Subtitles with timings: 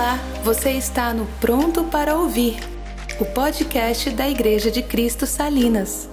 [0.00, 2.56] Olá, você está no Pronto para Ouvir,
[3.20, 6.08] o podcast da Igreja de Cristo Salinas.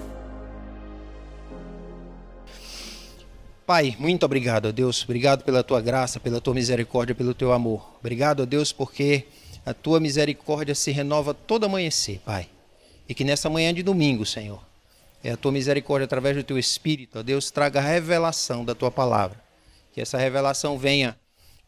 [3.64, 5.02] Pai, muito obrigado, Deus.
[5.04, 7.96] Obrigado pela tua graça, pela tua misericórdia, pelo teu amor.
[7.98, 9.24] Obrigado, Deus, porque
[9.64, 12.46] a tua misericórdia se renova todo amanhecer, Pai.
[13.08, 14.62] E que nessa manhã de domingo, Senhor,
[15.24, 18.90] é a tua misericórdia através do teu Espírito, ó Deus, traga a revelação da tua
[18.90, 19.42] palavra.
[19.94, 21.16] Que essa revelação venha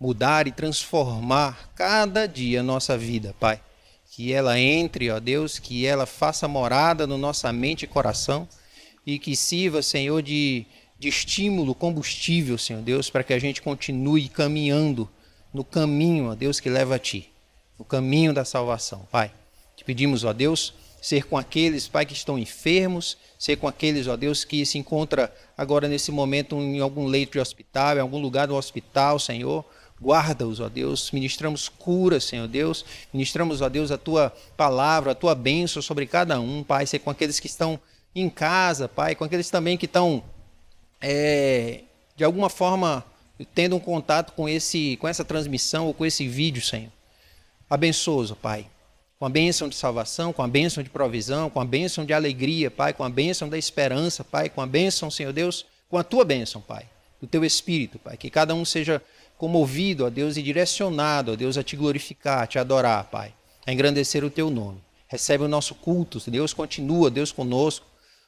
[0.01, 3.61] mudar e transformar cada dia a nossa vida, Pai.
[4.11, 8.49] Que ela entre, ó Deus, que ela faça morada no nossa mente e coração
[9.07, 10.67] e que sirva, Senhor, de,
[10.99, 15.09] de estímulo, combustível, Senhor Deus, para que a gente continue caminhando
[15.53, 17.31] no caminho, ó Deus, que leva a Ti,
[17.79, 19.31] no caminho da salvação, Pai.
[19.77, 24.17] Te pedimos, ó Deus, ser com aqueles, Pai, que estão enfermos, ser com aqueles, ó
[24.17, 28.49] Deus, que se encontra agora nesse momento em algum leito de hospital, em algum lugar
[28.49, 29.65] do hospital, Senhor,
[30.03, 31.11] Guarda-os, ó Deus.
[31.11, 32.85] Ministramos cura, Senhor Deus.
[33.13, 36.87] Ministramos, ó Deus, a tua palavra, a tua bênção sobre cada um, Pai.
[36.87, 37.79] Ser com aqueles que estão
[38.15, 39.15] em casa, Pai.
[39.15, 40.25] Com aqueles também que estão,
[41.03, 41.83] é,
[42.17, 43.05] de alguma forma,
[43.55, 46.91] tendo um contato com, esse, com essa transmissão ou com esse vídeo, Senhor.
[47.69, 48.67] Abençoa, Pai.
[49.19, 52.71] Com a bênção de salvação, com a bênção de provisão, com a bênção de alegria,
[52.71, 52.95] Pai.
[52.95, 54.49] Com a bênção da esperança, Pai.
[54.49, 56.89] Com a bênção, Senhor Deus, com a tua bênção, Pai.
[57.21, 58.17] Do teu Espírito, Pai.
[58.17, 59.03] Que cada um seja
[59.41, 63.33] comovido, ó Deus, e direcionado, ó Deus, a te glorificar, a te adorar, Pai,
[63.67, 64.83] a engrandecer o teu nome.
[65.09, 67.87] Recebe o nosso culto, Deus continua, Deus conosco.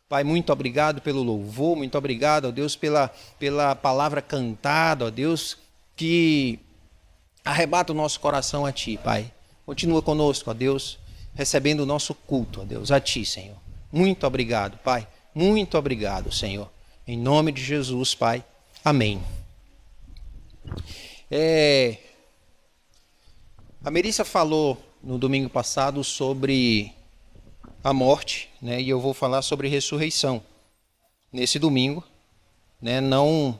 [0.09, 5.59] Pai, muito obrigado pelo louvor, muito obrigado, ó Deus, pela, pela palavra cantada, ó Deus,
[5.95, 6.59] que
[7.45, 9.31] arrebata o nosso coração a Ti, Pai.
[9.67, 10.99] Continua conosco, ó Deus,
[11.35, 13.57] recebendo o nosso culto, ó Deus, a Ti, Senhor.
[13.93, 15.07] Muito obrigado, Pai.
[15.35, 16.71] Muito obrigado, Senhor.
[17.07, 18.43] Em nome de Jesus, Pai.
[18.83, 19.21] Amém.
[21.31, 21.97] É,
[23.85, 26.93] a Melissa falou no domingo passado sobre
[27.83, 28.81] a morte, né?
[28.81, 30.43] E eu vou falar sobre ressurreição
[31.33, 32.05] nesse domingo,
[32.81, 33.01] né?
[33.01, 33.59] Não,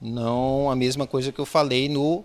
[0.00, 2.24] não a mesma coisa que eu falei no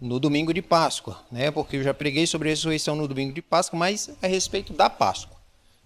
[0.00, 1.50] no domingo de Páscoa, né?
[1.50, 5.36] Porque eu já preguei sobre ressurreição no domingo de Páscoa, mas a respeito da Páscoa,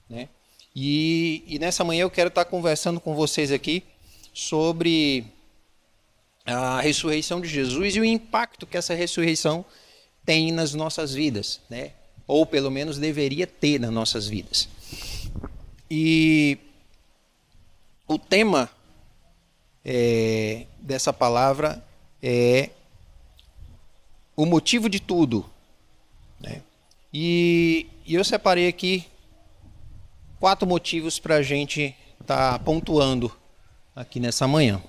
[0.08, 0.28] né?
[0.74, 3.82] E, e nessa manhã eu quero estar conversando com vocês aqui
[4.32, 5.24] sobre
[6.44, 9.64] a ressurreição de Jesus e o impacto que essa ressurreição
[10.24, 11.92] tem nas nossas vidas, né?
[12.26, 14.68] Ou pelo menos deveria ter nas nossas vidas.
[15.90, 16.58] E
[18.06, 18.70] o tema
[19.84, 21.84] é, dessa palavra
[22.22, 22.70] é
[24.36, 25.44] o motivo de tudo.
[26.38, 26.62] Né?
[27.12, 29.04] E, e eu separei aqui
[30.38, 33.30] quatro motivos para a gente estar tá pontuando
[33.94, 34.82] aqui nessa manhã.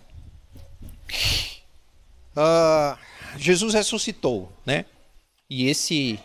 [2.35, 2.97] Uh,
[3.37, 4.85] Jesus ressuscitou, né?
[5.49, 6.19] E esse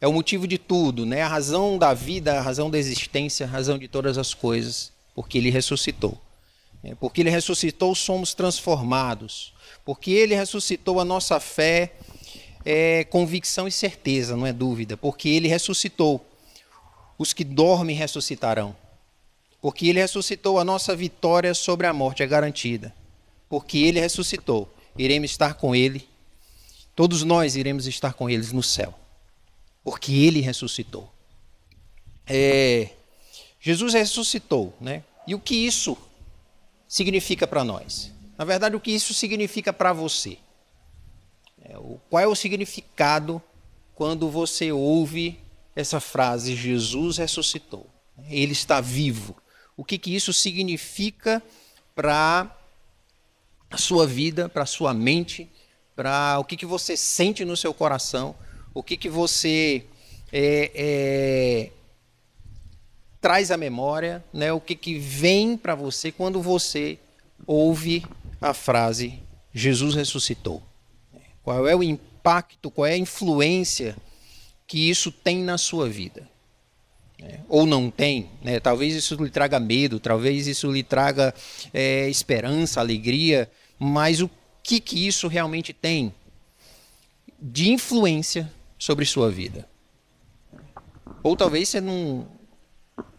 [0.00, 1.22] é o motivo de tudo, né?
[1.22, 5.38] A razão da vida, a razão da existência, a razão de todas as coisas, porque
[5.38, 6.20] ele ressuscitou.
[6.82, 9.54] É, porque ele ressuscitou, somos transformados.
[9.84, 11.94] Porque ele ressuscitou, a nossa fé
[12.64, 14.96] é convicção e certeza, não é dúvida.
[14.96, 16.24] Porque ele ressuscitou,
[17.16, 18.76] os que dormem ressuscitarão.
[19.62, 22.92] Porque ele ressuscitou, a nossa vitória sobre a morte é garantida
[23.54, 24.68] porque ele ressuscitou.
[24.98, 26.08] Iremos estar com ele.
[26.92, 28.92] Todos nós iremos estar com eles no céu.
[29.84, 31.08] Porque ele ressuscitou.
[32.26, 32.90] É,
[33.60, 35.04] Jesus ressuscitou, né?
[35.24, 35.96] E o que isso
[36.88, 38.10] significa para nós?
[38.36, 40.36] Na verdade, o que isso significa para você?
[41.62, 43.40] É, o, qual é o significado
[43.94, 45.38] quando você ouve
[45.76, 47.86] essa frase, Jesus ressuscitou?
[48.28, 49.36] Ele está vivo.
[49.76, 51.40] O que, que isso significa
[51.94, 52.52] para
[53.74, 55.50] a sua vida, para a sua mente,
[55.94, 58.34] para o que, que você sente no seu coração,
[58.72, 59.84] o que, que você
[60.32, 61.70] é, é,
[63.20, 64.52] traz à memória, né?
[64.52, 66.98] o que, que vem para você quando você
[67.46, 68.04] ouve
[68.40, 69.22] a frase
[69.54, 70.60] Jesus ressuscitou.
[71.42, 73.96] Qual é o impacto, qual é a influência
[74.66, 76.28] que isso tem na sua vida?
[77.22, 78.58] É, ou não tem, né?
[78.58, 81.32] talvez isso lhe traga medo, talvez isso lhe traga
[81.72, 83.48] é, esperança, alegria,
[83.78, 84.30] mas o
[84.62, 86.14] que, que isso realmente tem
[87.40, 89.68] de influência sobre sua vida?
[91.22, 92.26] Ou talvez você não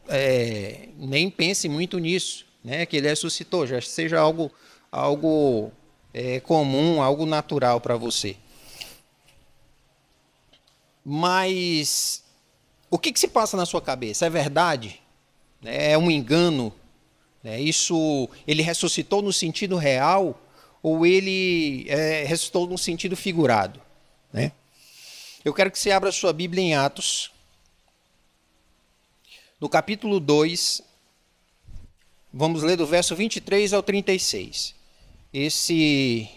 [0.07, 2.85] é, nem pense muito nisso, né?
[2.85, 4.51] Que ele ressuscitou, já seja algo,
[4.91, 5.71] algo
[6.13, 8.35] é, comum, algo natural para você.
[11.03, 12.23] Mas
[12.89, 14.25] o que, que se passa na sua cabeça?
[14.25, 15.01] É verdade?
[15.63, 16.73] É um engano?
[17.43, 20.39] É isso, ele ressuscitou no sentido real
[20.85, 23.81] ou ele é, ressuscitou num sentido figurado.
[24.31, 24.51] Né?
[25.43, 27.31] Eu quero que você abra sua Bíblia em Atos,
[29.59, 30.83] no capítulo 2,
[32.31, 34.75] vamos ler do verso 23 ao 36.
[35.33, 36.29] Esse,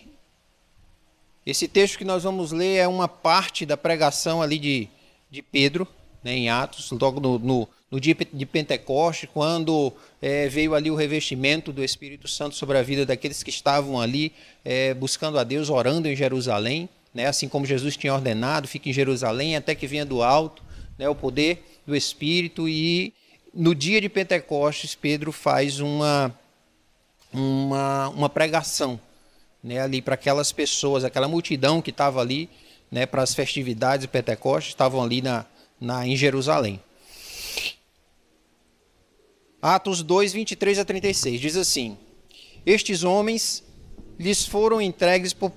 [1.44, 4.88] esse texto que nós vamos ler é uma parte da pregação ali de,
[5.30, 5.86] de Pedro,
[6.22, 10.94] né, em Atos, logo no, no, no dia de Pentecoste, quando é, veio ali o
[10.94, 14.32] revestimento do Espírito Santo sobre a vida daqueles que estavam ali
[14.64, 16.88] é, buscando a Deus, orando em Jerusalém
[17.18, 17.26] né?
[17.26, 20.62] assim como Jesus tinha ordenado, fique em Jerusalém até que venha do alto
[20.96, 21.08] né?
[21.08, 22.68] o poder do Espírito.
[22.68, 23.12] E
[23.52, 26.32] no dia de Pentecostes, Pedro faz uma,
[27.32, 29.00] uma, uma pregação
[29.62, 29.80] né?
[29.80, 32.48] ali para aquelas pessoas, aquela multidão que estava ali
[32.90, 33.06] né?
[33.06, 35.44] para as festividades de Pentecostes, estavam ali na,
[35.80, 36.80] na, em Jerusalém.
[39.60, 41.96] Atos 2, 23 a 36 diz assim:
[42.64, 43.62] Estes homens
[44.18, 45.52] lhes foram entregues por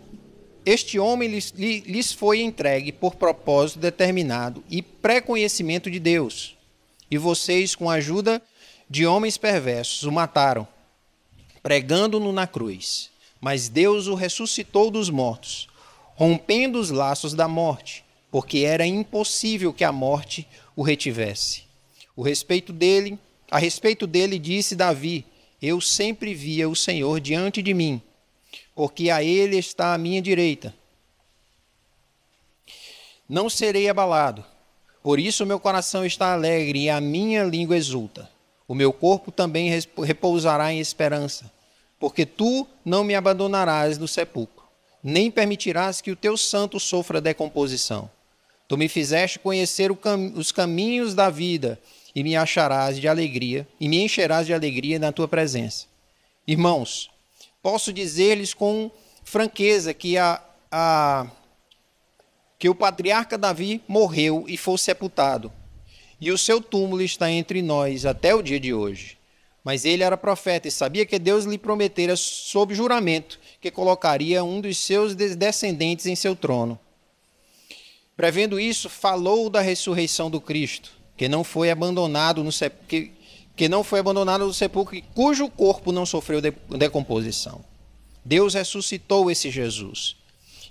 [0.66, 6.56] este homem lhes, lhes foi entregue por propósito determinado e pré-conhecimento de Deus.
[7.10, 8.42] E vocês, com a ajuda
[8.90, 10.68] de homens perversos, o mataram,
[11.64, 13.10] pregando-no na cruz.
[13.40, 15.68] Mas Deus o ressuscitou dos mortos,
[16.14, 21.66] rompendo os laços da morte, porque era impossível que a morte o retivesse.
[22.16, 23.20] O respeito dele,
[23.52, 25.26] a respeito dele disse Davi:
[25.62, 28.02] Eu sempre via o Senhor diante de mim
[28.76, 30.74] porque a ele está a minha direita.
[33.28, 34.44] Não serei abalado.
[35.04, 38.30] Por isso meu coração está alegre e a minha língua exulta.
[38.68, 41.52] O meu corpo também repousará em esperança,
[42.00, 44.66] porque tu não me abandonarás no sepulcro,
[45.04, 48.10] nem permitirás que o teu santo sofra decomposição.
[48.72, 51.78] Tu me fizeste conhecer cam os caminhos da vida
[52.16, 55.88] e me acharás de alegria, e me encherás de alegria na tua presença.
[56.48, 57.12] Irmãos,
[57.62, 58.90] posso dizer-lhes com
[59.26, 60.42] franqueza que, a,
[60.72, 61.28] a,
[62.58, 65.52] que o patriarca Davi morreu e foi sepultado,
[66.22, 69.18] e o seu túmulo está entre nós até o dia de hoje.
[69.66, 74.62] Mas ele era profeta e sabia que Deus lhe prometera sob juramento que colocaria um
[74.62, 76.80] dos seus descendentes em seu trono.
[78.16, 82.52] Prevendo isso, falou da ressurreição do Cristo, que não foi abandonado no
[82.88, 83.12] que,
[83.56, 87.64] que não foi abandonado no sepulcro, cujo corpo não sofreu decomposição.
[88.24, 90.16] Deus ressuscitou esse Jesus.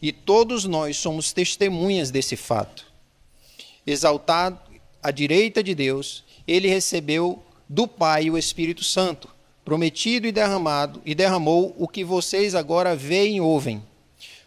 [0.00, 2.86] E todos nós somos testemunhas desse fato.
[3.86, 4.58] Exaltado
[5.02, 9.28] à direita de Deus, ele recebeu do Pai o Espírito Santo,
[9.64, 13.82] prometido e derramado, e derramou o que vocês agora veem e ouvem.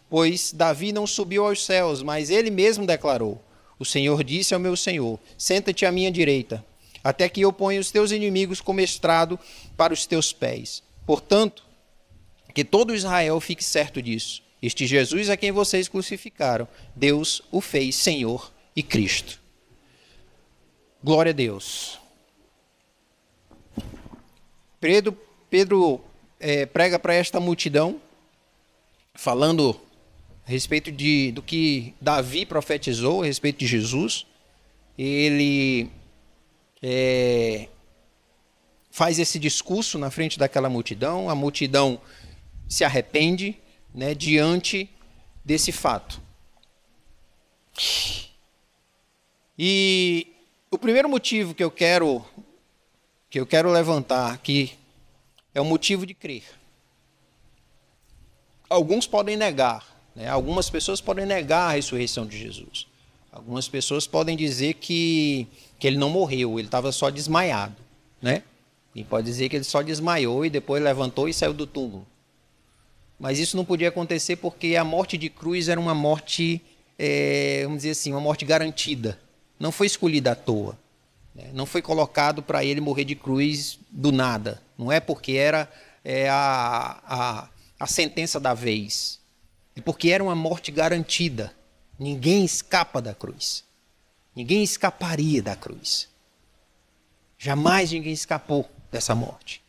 [0.10, 3.44] Pois Davi não subiu aos céus, mas ele mesmo declarou:
[3.80, 6.64] O Senhor disse ao meu Senhor: Senta-te à minha direita
[7.04, 9.38] até que eu ponha os teus inimigos como estrado
[9.76, 10.82] para os teus pés.
[11.06, 11.66] Portanto,
[12.54, 14.42] que todo Israel fique certo disso.
[14.62, 19.42] Este Jesus a quem vocês crucificaram, Deus o fez Senhor e Cristo.
[21.04, 22.00] Glória a Deus.
[24.80, 25.18] Pedro,
[25.50, 26.02] Pedro
[26.40, 28.00] é, prega para esta multidão,
[29.14, 29.80] falando
[30.46, 34.26] a respeito de, do que Davi profetizou a respeito de Jesus.
[34.98, 35.90] Ele
[36.82, 37.68] é,
[38.92, 42.00] faz esse discurso na frente daquela multidão, a multidão
[42.68, 43.58] se arrepende
[43.94, 44.90] né, diante
[45.44, 46.22] desse fato.
[49.58, 50.28] E
[50.70, 52.26] o primeiro motivo que eu quero
[53.30, 54.78] que eu quero levantar aqui
[55.56, 56.44] é o motivo de crer.
[58.70, 60.28] Alguns podem negar, né?
[60.28, 62.88] algumas pessoas podem negar a ressurreição de Jesus.
[63.32, 65.48] Algumas pessoas podem dizer que
[65.84, 67.76] que ele não morreu, ele estava só desmaiado,
[68.22, 68.42] né?
[68.96, 72.08] E pode dizer que ele só desmaiou e depois levantou e saiu do túmulo.
[73.20, 76.62] Mas isso não podia acontecer porque a morte de cruz era uma morte,
[76.98, 79.20] é, vamos dizer assim, uma morte garantida.
[79.60, 80.78] Não foi escolhida à toa.
[81.36, 81.50] Né?
[81.54, 84.62] Não foi colocado para ele morrer de cruz do nada.
[84.78, 85.70] Não é porque era
[86.04, 89.20] é, a, a, a sentença da vez.
[89.76, 91.54] É porque era uma morte garantida.
[91.98, 93.64] Ninguém escapa da cruz.
[94.36, 96.10] Ninguém escaparia da cruz.
[97.38, 99.62] Jamais ninguém escapou dessa morte.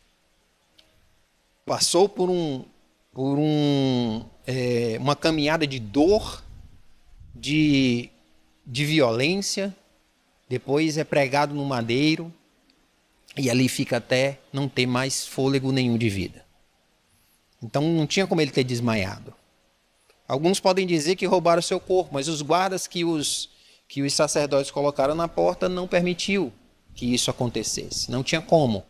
[1.65, 2.63] Passou por um,
[3.11, 6.43] por um, é, uma caminhada de dor,
[7.33, 8.09] de,
[8.65, 9.75] de violência,
[10.47, 12.31] depois é pregado no madeiro
[13.35, 16.45] e ali fica até não ter mais fôlego nenhum de vida.
[17.61, 19.33] Então não tinha como ele ter desmaiado.
[20.27, 23.49] Alguns podem dizer que roubaram seu corpo, mas os guardas que os
[23.87, 26.51] que os sacerdotes colocaram na porta não permitiu
[26.95, 28.09] que isso acontecesse.
[28.09, 28.83] Não tinha como.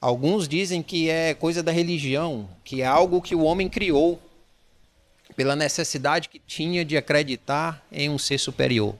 [0.00, 4.20] Alguns dizem que é coisa da religião, que é algo que o homem criou
[5.34, 8.94] pela necessidade que tinha de acreditar em um ser superior.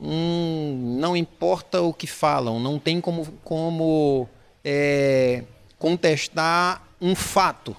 [0.00, 4.28] Hum, não importa o que falam, não tem como, como
[4.62, 5.42] é,
[5.78, 7.76] contestar um fato,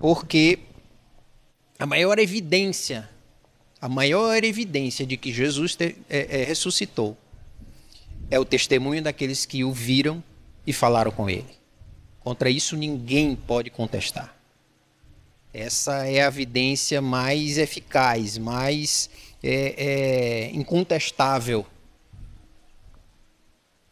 [0.00, 0.58] porque
[1.78, 3.08] a maior evidência,
[3.80, 7.16] a maior evidência de que Jesus te, é, é, ressuscitou
[8.30, 10.22] é o testemunho daqueles que o viram
[10.66, 11.58] e falaram com ele.
[12.20, 14.34] Contra isso ninguém pode contestar.
[15.52, 19.10] Essa é a evidência mais eficaz, mais
[19.42, 21.66] é, é, incontestável.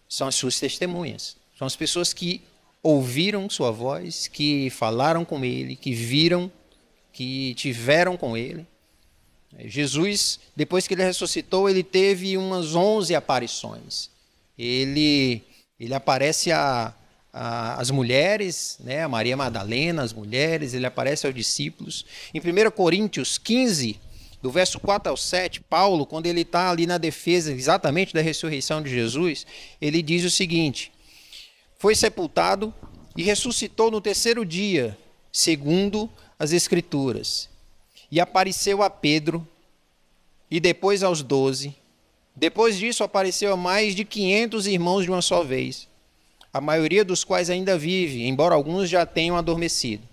[0.08, 1.39] São as suas testemunhas.
[1.60, 2.40] São as pessoas que
[2.82, 6.50] ouviram sua voz, que falaram com ele, que viram,
[7.12, 8.66] que tiveram com ele.
[9.66, 14.08] Jesus, depois que ele ressuscitou, ele teve umas 11 aparições.
[14.58, 15.42] Ele,
[15.78, 16.94] ele aparece a,
[17.30, 22.06] a, as mulheres, né, a Maria Madalena, as mulheres, ele aparece aos discípulos.
[22.32, 24.00] Em 1 Coríntios 15,
[24.40, 28.82] do verso 4 ao 7, Paulo, quando ele está ali na defesa exatamente da ressurreição
[28.82, 29.46] de Jesus,
[29.78, 30.90] ele diz o seguinte:
[31.80, 32.74] Foi sepultado
[33.16, 34.98] e ressuscitou no terceiro dia,
[35.32, 37.48] segundo as Escrituras,
[38.12, 39.48] e apareceu a Pedro
[40.50, 41.74] e depois aos doze.
[42.36, 45.88] Depois disso, apareceu a mais de 500 irmãos de uma só vez,
[46.52, 50.06] a maioria dos quais ainda vive, embora alguns já tenham adormecido.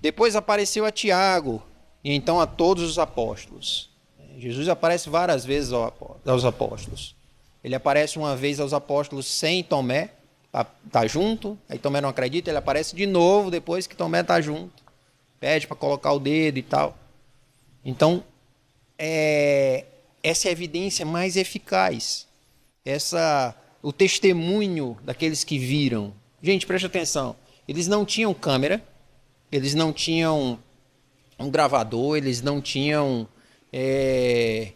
[0.00, 1.62] Depois apareceu a Tiago
[2.02, 3.90] e então a todos os apóstolos.
[4.38, 7.14] Jesus aparece várias vezes aos apóstolos.
[7.62, 10.10] Ele aparece uma vez aos apóstolos sem Tomé,
[10.54, 14.40] tá, tá junto, aí Tomé não acredita, ele aparece de novo depois que Tomé tá
[14.40, 14.84] junto.
[15.40, 16.96] Pede para colocar o dedo e tal.
[17.84, 18.22] Então,
[18.96, 19.84] é,
[20.22, 22.28] essa é a evidência mais eficaz.
[22.84, 26.14] Essa o testemunho daqueles que viram.
[26.40, 27.34] Gente, preste atenção.
[27.66, 28.80] Eles não tinham câmera,
[29.50, 30.56] eles não tinham
[31.36, 33.26] um gravador, eles não tinham
[33.72, 34.70] é,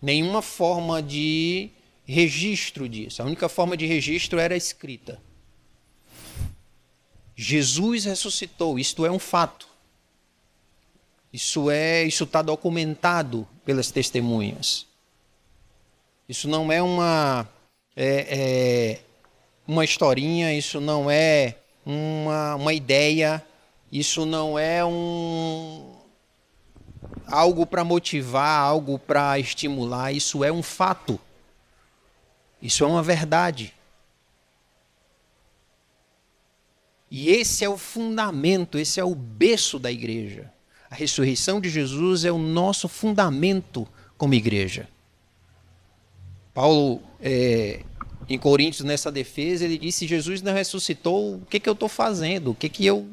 [0.00, 1.70] nenhuma forma de
[2.06, 3.20] registro disso.
[3.20, 5.23] A única forma de registro era escrita.
[7.36, 9.66] Jesus ressuscitou, isto é um fato.
[11.32, 14.86] Isso é, isso está documentado pelas testemunhas.
[16.28, 17.48] Isso não é uma
[17.96, 19.00] é, é,
[19.66, 23.44] uma historinha, isso não é uma, uma ideia,
[23.90, 25.92] isso não é um
[27.26, 31.18] algo para motivar, algo para estimular, isso é um fato.
[32.60, 33.74] Isso é uma verdade.
[37.16, 40.52] E esse é o fundamento, esse é o berço da igreja.
[40.90, 43.86] A ressurreição de Jesus é o nosso fundamento
[44.18, 44.88] como igreja.
[46.52, 47.84] Paulo, é,
[48.28, 52.50] em Coríntios, nessa defesa, ele disse: Jesus não ressuscitou, o que, que eu estou fazendo?
[52.50, 53.08] O que, que eu.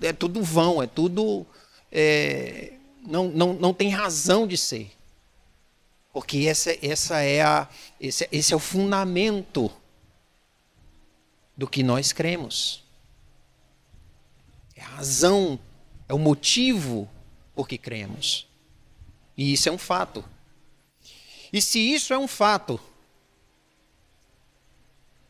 [0.00, 1.46] É tudo vão, é tudo.
[1.92, 2.72] É,
[3.06, 4.92] não, não, não tem razão de ser.
[6.10, 7.68] Porque essa, essa é a,
[8.00, 9.70] esse, esse é o fundamento
[11.54, 12.79] do que nós cremos.
[15.00, 15.58] Razão,
[16.06, 17.08] é o motivo
[17.54, 18.46] por que cremos.
[19.34, 20.22] E isso é um fato.
[21.50, 22.78] E se isso é um fato,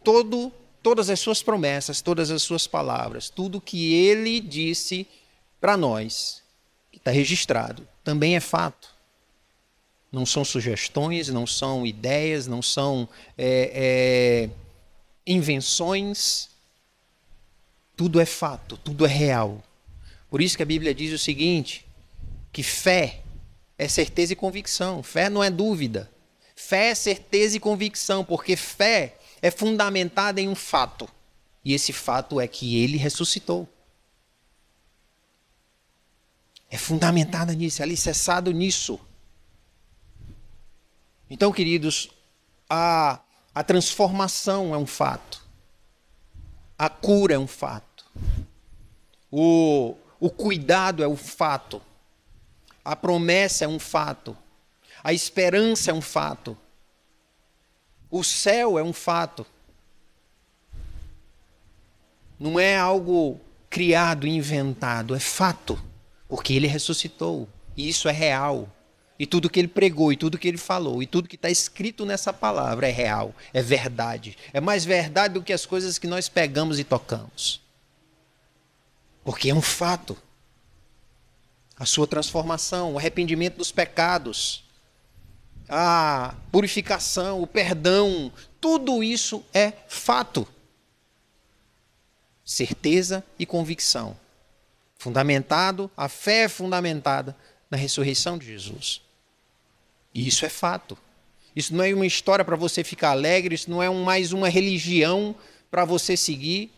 [0.02, 5.06] todo, todas as suas promessas, todas as suas palavras, tudo que ele disse
[5.60, 6.42] para nós,
[6.90, 8.92] que está registrado, também é fato.
[10.10, 13.08] Não são sugestões, não são ideias, não são
[13.38, 14.50] é, é,
[15.24, 16.49] invenções.
[18.00, 19.62] Tudo é fato, tudo é real.
[20.30, 21.86] Por isso que a Bíblia diz o seguinte:
[22.50, 23.20] que fé
[23.76, 25.02] é certeza e convicção.
[25.02, 26.10] Fé não é dúvida.
[26.56, 31.06] Fé é certeza e convicção, porque fé é fundamentada em um fato.
[31.62, 33.68] E esse fato é que ele ressuscitou.
[36.70, 38.98] É fundamentada nisso, é alicerçado nisso.
[41.28, 42.08] Então, queridos,
[42.66, 43.20] a,
[43.54, 45.44] a transformação é um fato.
[46.78, 47.89] A cura é um fato.
[49.30, 51.80] O, o cuidado é um fato.
[52.84, 54.36] A promessa é um fato.
[55.02, 56.56] A esperança é um fato.
[58.10, 59.46] O céu é um fato.
[62.38, 65.80] Não é algo criado, inventado, é fato.
[66.28, 67.48] Porque ele ressuscitou.
[67.76, 68.68] E isso é real.
[69.18, 72.06] E tudo que ele pregou, e tudo que ele falou, e tudo que está escrito
[72.06, 74.36] nessa palavra é real, é verdade.
[74.50, 77.60] É mais verdade do que as coisas que nós pegamos e tocamos.
[79.24, 80.16] Porque é um fato
[81.80, 84.62] a sua transformação, o arrependimento dos pecados,
[85.66, 90.46] a purificação, o perdão, tudo isso é fato.
[92.44, 94.14] Certeza e convicção.
[94.98, 97.34] Fundamentado, a fé é fundamentada
[97.70, 99.00] na ressurreição de Jesus.
[100.12, 100.98] E isso é fato.
[101.56, 104.50] Isso não é uma história para você ficar alegre, isso não é um, mais uma
[104.50, 105.34] religião
[105.70, 106.70] para você seguir.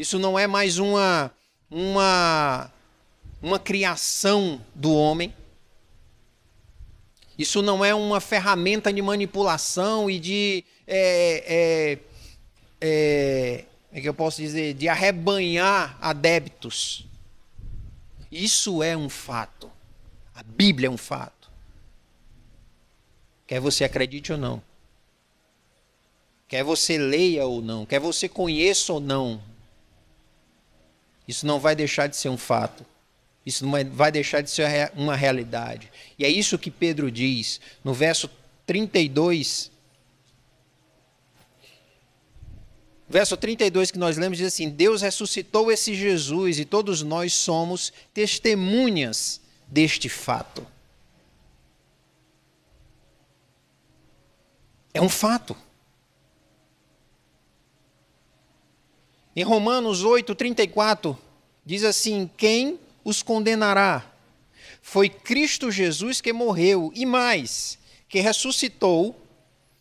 [0.00, 1.30] Isso não é mais uma,
[1.70, 2.72] uma,
[3.42, 5.34] uma criação do homem.
[7.36, 10.64] Isso não é uma ferramenta de manipulação e de.
[10.86, 11.98] É, é,
[12.80, 14.72] é, é que eu posso dizer?
[14.72, 17.06] De arrebanhar adébitos.
[18.32, 19.70] Isso é um fato.
[20.34, 21.50] A Bíblia é um fato.
[23.46, 24.62] Quer você acredite ou não.
[26.48, 27.84] Quer você leia ou não.
[27.84, 29.49] Quer você conheça ou não.
[31.30, 32.84] Isso não vai deixar de ser um fato.
[33.46, 35.88] Isso não vai deixar de ser uma realidade.
[36.18, 38.28] E é isso que Pedro diz no verso
[38.66, 39.70] 32.
[43.08, 47.92] Verso 32 que nós lemos diz assim: Deus ressuscitou esse Jesus e todos nós somos
[48.12, 50.66] testemunhas deste fato.
[54.92, 55.56] É um fato.
[59.34, 61.16] Em Romanos 8, 34,
[61.64, 64.04] diz assim: Quem os condenará?
[64.82, 69.16] Foi Cristo Jesus que morreu, e mais, que ressuscitou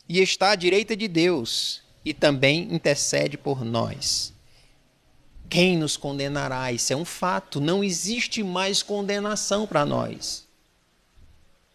[0.08, 4.34] e está à direita de Deus, e também intercede por nós.
[5.50, 6.72] Quem nos condenará?
[6.72, 7.60] Isso é um fato.
[7.60, 10.48] Não existe mais condenação para nós.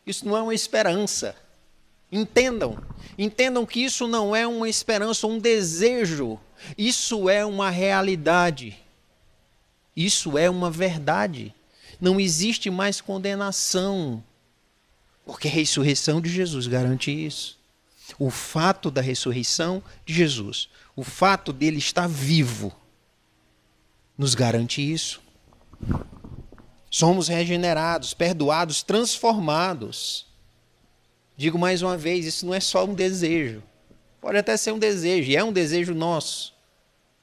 [0.06, 1.34] Isso não é uma esperança.
[2.14, 2.78] Entendam.
[3.18, 6.38] Entendam que isso não é uma esperança, um desejo.
[6.78, 8.78] Isso é uma realidade.
[9.96, 11.52] Isso é uma verdade.
[12.00, 14.22] Não existe mais condenação.
[15.26, 17.58] Porque a ressurreição de Jesus garante isso.
[18.16, 22.72] O fato da ressurreição de Jesus, o fato dele estar vivo,
[24.16, 25.20] nos garante isso.
[26.88, 30.32] Somos regenerados, perdoados, transformados.
[31.36, 33.62] Digo mais uma vez, isso não é só um desejo.
[34.20, 36.54] Pode até ser um desejo, e é um desejo nosso.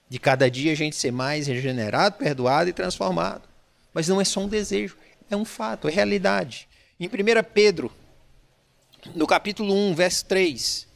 [0.10, 3.48] De cada dia a gente ser mais regenerado, perdoado e transformado.
[3.94, 4.98] Mas não é só um desejo,
[5.30, 6.68] é um fato, é realidade.
[7.00, 7.12] Em 1
[7.54, 7.92] Pedro,
[9.16, 10.88] no capítulo 1, verso 3,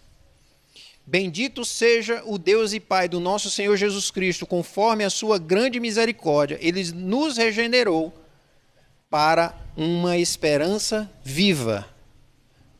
[1.08, 5.80] Bendito seja o Deus e Pai do nosso Senhor Jesus Cristo, conforme a sua grande
[5.80, 8.12] misericórdia, ele nos regenerou
[9.08, 11.88] para uma esperança viva,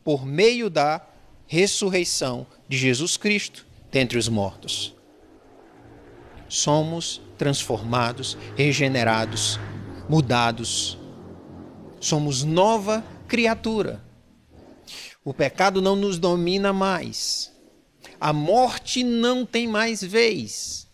[0.06, 1.04] por meio da
[1.46, 4.94] ressurreição de Jesus Cristo dentre os mortos.
[6.48, 9.60] Somos transformados, regenerados,
[10.08, 10.96] mudados.
[12.00, 14.00] Somos nova criatura.
[15.22, 17.54] O pecado não nos domina mais
[18.20, 20.86] a morte não tem mais vez.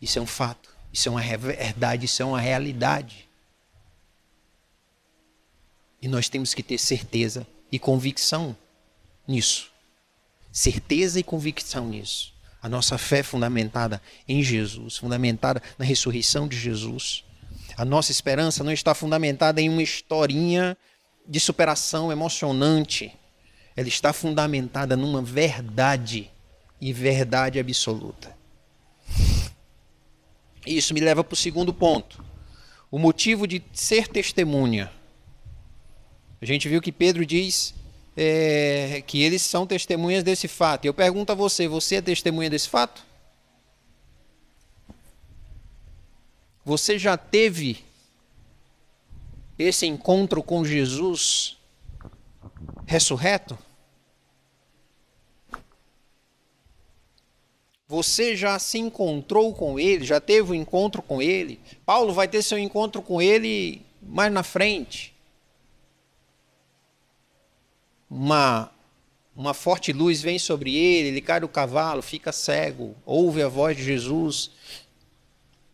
[0.00, 3.25] Isso é um fato, isso é uma verdade, isso é uma realidade.
[6.06, 8.56] E nós temos que ter certeza e convicção
[9.26, 9.72] nisso.
[10.52, 12.32] Certeza e convicção nisso.
[12.62, 17.24] A nossa fé fundamentada em Jesus, fundamentada na ressurreição de Jesus.
[17.76, 20.76] A nossa esperança não está fundamentada em uma historinha
[21.28, 23.12] de superação emocionante
[23.76, 26.30] ela está fundamentada numa verdade
[26.80, 28.34] e verdade absoluta.
[30.66, 32.24] Isso me leva para o segundo ponto.
[32.90, 34.90] O motivo de ser testemunha.
[36.46, 37.74] A gente viu que Pedro diz
[38.16, 40.84] é, que eles são testemunhas desse fato.
[40.84, 43.04] Eu pergunto a você: você é testemunha desse fato?
[46.64, 47.84] Você já teve
[49.58, 51.56] esse encontro com Jesus
[52.86, 53.58] ressurreto?
[57.88, 61.58] Você já se encontrou com ele, já teve um encontro com ele.
[61.84, 65.15] Paulo vai ter seu encontro com ele mais na frente.
[68.08, 68.70] Uma,
[69.34, 73.76] uma forte luz vem sobre ele, ele cai do cavalo, fica cego, ouve a voz
[73.76, 74.50] de Jesus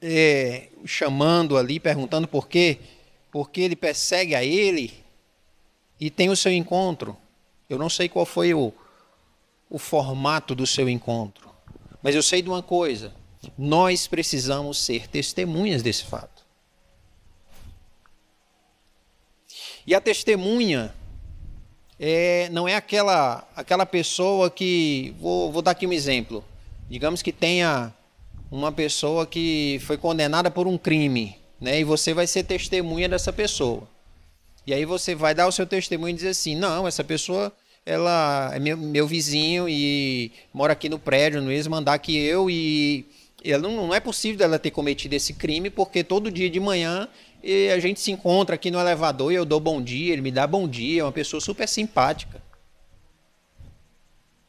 [0.03, 2.79] é, chamando ali, perguntando por quê.
[3.31, 4.93] Porque ele persegue a ele
[5.99, 7.17] e tem o seu encontro.
[7.71, 8.73] Eu não sei qual foi o,
[9.71, 11.49] o formato do seu encontro.
[12.03, 13.15] Mas eu sei de uma coisa:
[13.57, 16.43] nós precisamos ser testemunhas desse fato.
[19.87, 20.95] E a testemunha
[22.05, 25.15] é, não é aquela, aquela pessoa que.
[25.21, 26.45] Vou, vou dar aqui um exemplo.
[26.91, 27.95] Digamos que tenha
[28.51, 31.79] uma pessoa que foi condenada por um crime, né?
[31.79, 33.85] E você vai ser testemunha dessa pessoa.
[34.67, 37.53] E aí você vai dar o seu testemunho e dizer assim: não, essa pessoa
[37.87, 42.51] ela é meu, meu vizinho e mora aqui no prédio, não ia mandar que eu
[42.51, 43.07] e
[43.45, 47.09] ela não, não é possível ela ter cometido esse crime, porque todo dia de manhã
[47.73, 50.47] a gente se encontra aqui no elevador e eu dou bom dia, ele me dá
[50.47, 52.41] bom dia, é uma pessoa super simpática.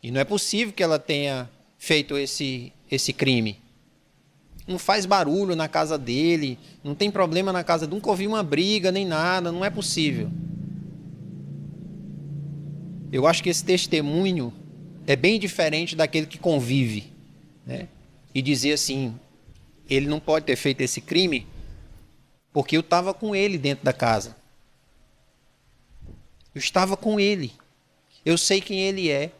[0.01, 3.59] E não é possível que ela tenha feito esse, esse crime.
[4.67, 8.91] Não faz barulho na casa dele, não tem problema na casa, nunca ouvi uma briga
[8.91, 10.29] nem nada, não é possível.
[13.11, 14.53] Eu acho que esse testemunho
[15.07, 17.11] é bem diferente daquele que convive.
[17.65, 17.87] Né?
[18.33, 19.13] E dizer assim:
[19.89, 21.45] ele não pode ter feito esse crime
[22.53, 24.37] porque eu estava com ele dentro da casa.
[26.53, 27.51] Eu estava com ele.
[28.23, 29.31] Eu sei quem ele é.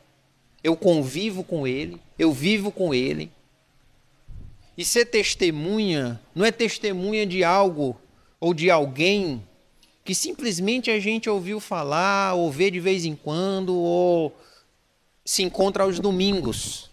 [0.64, 2.02] Eu convivo com ele.
[2.18, 3.32] Eu vivo com ele.
[4.76, 7.96] E ser testemunha não é testemunha de algo
[8.40, 9.42] ou de alguém
[10.04, 14.36] que simplesmente a gente ouviu falar, ou vê de vez em quando, ou
[15.24, 16.90] se encontra aos domingos.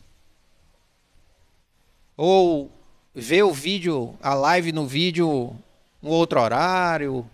[2.17, 2.71] Ou
[3.13, 5.57] vê o vídeo, a live no vídeo,
[6.03, 7.29] um outro horário.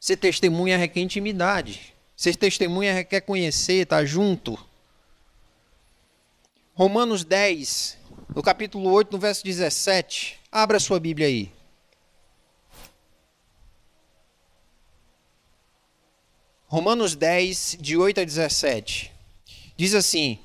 [0.00, 1.94] Ser testemunha requer intimidade.
[2.16, 4.58] Ser testemunha requer conhecer, estar tá junto.
[6.74, 7.98] Romanos 10,
[8.34, 10.40] no capítulo 8, no verso 17.
[10.50, 11.52] Abra sua Bíblia aí.
[16.66, 19.12] Romanos 10, de 8 a 17.
[19.76, 20.40] Diz assim: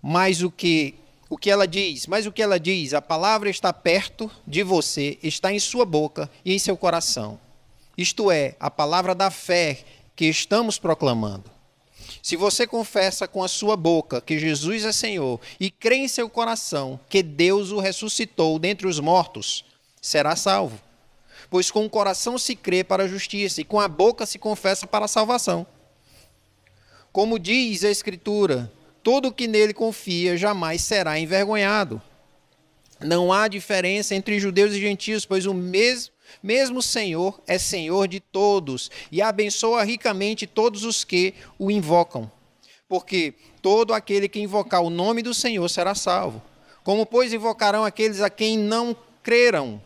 [0.00, 0.94] Mas o que
[1.28, 2.06] o que ela diz?
[2.06, 2.94] Mas o que ela diz?
[2.94, 7.38] A palavra está perto de você, está em sua boca e em seu coração.
[7.98, 9.84] Isto é, a palavra da fé
[10.14, 11.50] que estamos proclamando.
[12.22, 16.28] Se você confessa com a sua boca que Jesus é Senhor e crê em seu
[16.28, 19.64] coração que Deus o ressuscitou dentre os mortos,
[20.00, 20.80] será salvo.
[21.50, 24.86] Pois com o coração se crê para a justiça e com a boca se confessa
[24.86, 25.66] para a salvação.
[27.12, 28.70] Como diz a Escritura,
[29.06, 32.02] todo que nele confia jamais será envergonhado.
[33.00, 38.18] Não há diferença entre judeus e gentios, pois o mesmo, mesmo Senhor é Senhor de
[38.18, 42.28] todos e abençoa ricamente todos os que o invocam.
[42.88, 46.42] Porque todo aquele que invocar o nome do Senhor será salvo.
[46.82, 49.80] Como, pois, invocarão aqueles a quem não creram?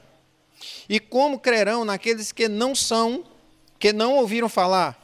[0.89, 3.23] E como crerão naqueles que não são,
[3.79, 5.00] que não ouviram falar?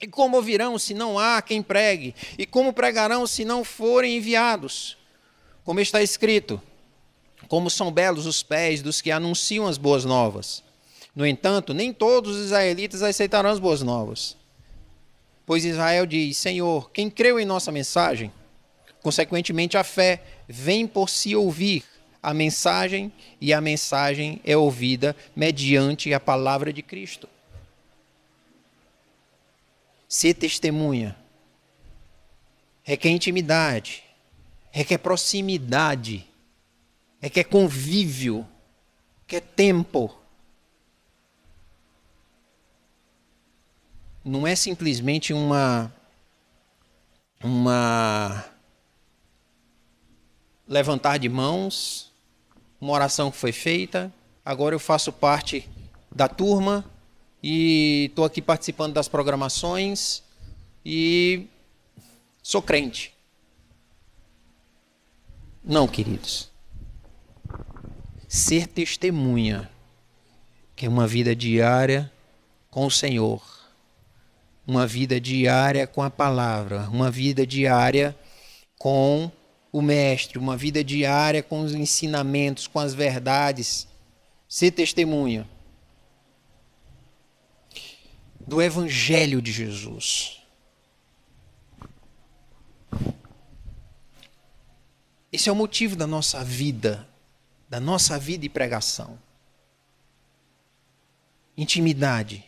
[0.00, 2.14] E como ouvirão se não há quem pregue?
[2.36, 4.96] E como pregarão se não forem enviados?
[5.64, 6.60] Como está escrito:
[7.48, 10.62] Como são belos os pés dos que anunciam as boas novas.
[11.14, 14.36] No entanto, nem todos os israelitas aceitarão as boas novas.
[15.46, 18.32] Pois Israel diz: Senhor, quem creu em nossa mensagem?
[19.02, 21.84] Consequentemente, a fé vem por se ouvir
[22.22, 27.28] a mensagem, e a mensagem é ouvida mediante a palavra de Cristo.
[30.14, 31.16] Ser testemunha.
[32.84, 34.04] Requer intimidade,
[34.70, 36.24] requer proximidade,
[37.20, 38.46] requer convívio,
[39.22, 40.16] requer tempo.
[44.24, 45.92] Não é simplesmente uma
[47.42, 48.44] uma
[50.68, 52.12] levantar de mãos,
[52.80, 54.14] uma oração que foi feita.
[54.44, 55.68] Agora eu faço parte
[56.14, 56.88] da turma
[57.46, 60.22] e estou aqui participando das programações
[60.82, 61.46] e
[62.42, 63.12] sou crente.
[65.62, 66.50] Não, queridos.
[68.26, 69.70] Ser testemunha,
[70.74, 72.10] que é uma vida diária
[72.70, 73.42] com o Senhor,
[74.66, 78.16] uma vida diária com a palavra, uma vida diária
[78.78, 79.30] com
[79.70, 83.86] o Mestre, uma vida diária com os ensinamentos, com as verdades,
[84.48, 85.46] ser testemunha
[88.46, 90.40] do Evangelho de Jesus.
[95.32, 97.08] Esse é o motivo da nossa vida,
[97.68, 99.18] da nossa vida e pregação.
[101.56, 102.44] Intimidade,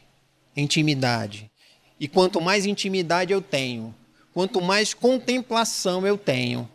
[0.56, 1.50] intimidade.
[1.98, 3.94] E quanto mais intimidade eu tenho,
[4.32, 6.68] quanto mais contemplação eu tenho,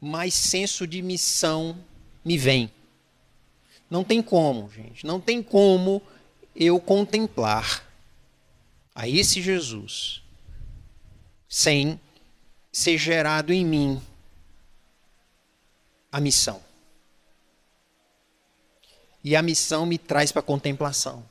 [0.00, 1.76] mais senso de missão
[2.24, 2.70] me vem.
[3.90, 6.00] Não tem como, gente, não tem como
[6.54, 7.84] eu contemplar
[8.94, 10.22] a esse Jesus
[11.48, 12.00] sem
[12.72, 14.00] ser gerado em mim
[16.12, 16.60] a missão.
[19.22, 21.24] E a missão me traz para a contemplação.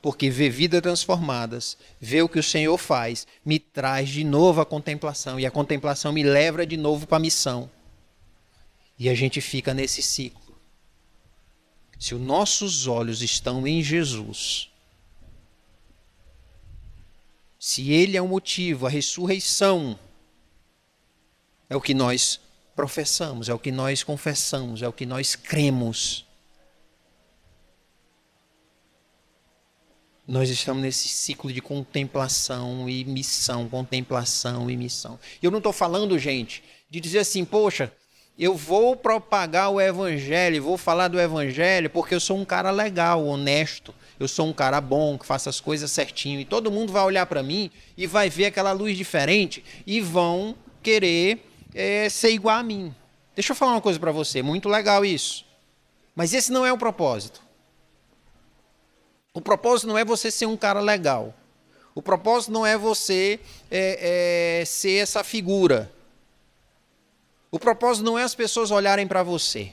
[0.00, 4.66] Porque ver vidas transformadas, ver o que o Senhor faz, me traz de novo a
[4.66, 5.38] contemplação.
[5.38, 7.70] E a contemplação me leva de novo para a missão.
[8.98, 10.41] E a gente fica nesse ciclo.
[12.02, 14.68] Se os nossos olhos estão em Jesus,
[17.60, 19.96] se Ele é o motivo, a ressurreição,
[21.70, 22.40] é o que nós
[22.74, 26.26] professamos, é o que nós confessamos, é o que nós cremos.
[30.26, 35.20] Nós estamos nesse ciclo de contemplação e missão, contemplação e missão.
[35.40, 37.92] Eu não estou falando, gente, de dizer assim, poxa,
[38.42, 43.24] eu vou propagar o evangelho, vou falar do evangelho porque eu sou um cara legal,
[43.24, 47.04] honesto, eu sou um cara bom, que faça as coisas certinho e todo mundo vai
[47.04, 52.56] olhar para mim e vai ver aquela luz diferente e vão querer é, ser igual
[52.56, 52.92] a mim.
[53.36, 55.44] Deixa eu falar uma coisa para você, muito legal isso.
[56.12, 57.40] Mas esse não é o propósito.
[59.32, 61.32] O propósito não é você ser um cara legal.
[61.94, 63.38] O propósito não é você
[63.70, 65.92] é, é, ser essa figura.
[67.52, 69.70] O propósito não é as pessoas olharem para você.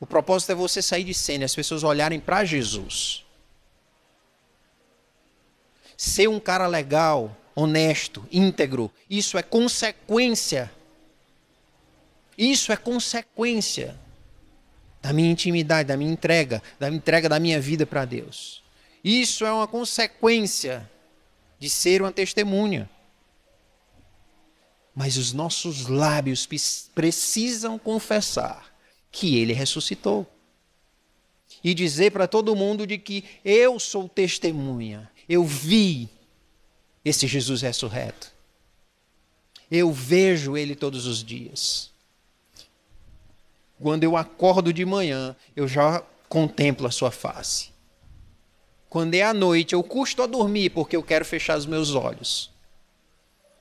[0.00, 3.22] O propósito é você sair de cena e as pessoas olharem para Jesus.
[5.94, 8.90] Ser um cara legal honesto, íntegro.
[9.10, 10.72] Isso é consequência.
[12.38, 13.94] Isso é consequência
[15.02, 18.62] da minha intimidade, da minha entrega, da entrega da minha vida para Deus.
[19.04, 20.88] Isso é uma consequência
[21.58, 22.88] de ser uma testemunha.
[24.94, 26.48] Mas os nossos lábios
[26.94, 28.74] precisam confessar
[29.10, 30.26] que ele ressuscitou.
[31.62, 35.10] E dizer para todo mundo de que eu sou testemunha.
[35.28, 36.08] Eu vi
[37.04, 38.32] esse Jesus ressurreto.
[39.70, 41.90] Eu vejo ele todos os dias.
[43.80, 47.70] Quando eu acordo de manhã, eu já contemplo a sua face.
[48.88, 52.50] Quando é à noite, eu custo a dormir porque eu quero fechar os meus olhos.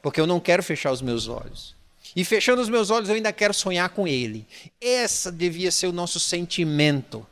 [0.02, 1.76] Porque eu não quero fechar os meus olhos.
[2.16, 4.48] E fechando os meus olhos, eu ainda quero sonhar com ele.
[4.82, 7.26] Essa devia ser o nosso sentimento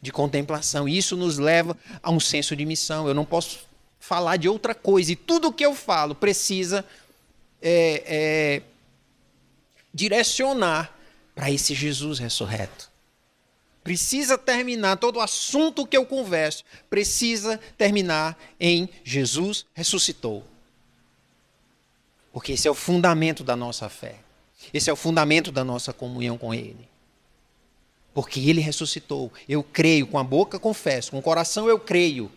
[0.00, 0.88] de contemplação.
[0.88, 3.08] Isso nos leva a um senso de missão.
[3.08, 3.60] Eu não posso
[3.98, 5.12] falar de outra coisa.
[5.12, 6.84] E tudo que eu falo precisa
[7.60, 8.62] é, é,
[9.92, 10.96] direcionar
[11.34, 12.90] para esse Jesus ressurreto.
[13.82, 20.44] Precisa terminar, todo assunto que eu converso precisa terminar em Jesus ressuscitou.
[22.32, 24.16] Porque esse é o fundamento da nossa fé.
[24.72, 26.88] Esse é o fundamento da nossa comunhão com Ele.
[28.12, 29.32] Porque Ele ressuscitou.
[29.48, 32.30] Eu creio, com a boca confesso, com o coração eu creio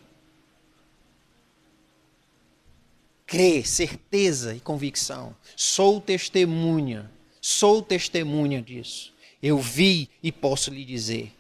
[3.34, 5.36] crer, certeza e convicção.
[5.56, 7.10] Sou testemunha,
[7.42, 9.12] sou testemunha disso.
[9.42, 11.34] Eu vi e posso lhe dizer.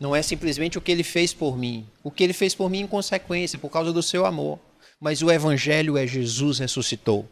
[0.00, 1.86] Não é simplesmente o que ele fez por mim.
[2.02, 4.58] O que ele fez por mim em consequência, por causa do seu amor.
[5.00, 7.26] Mas o evangelho é Jesus ressuscitou.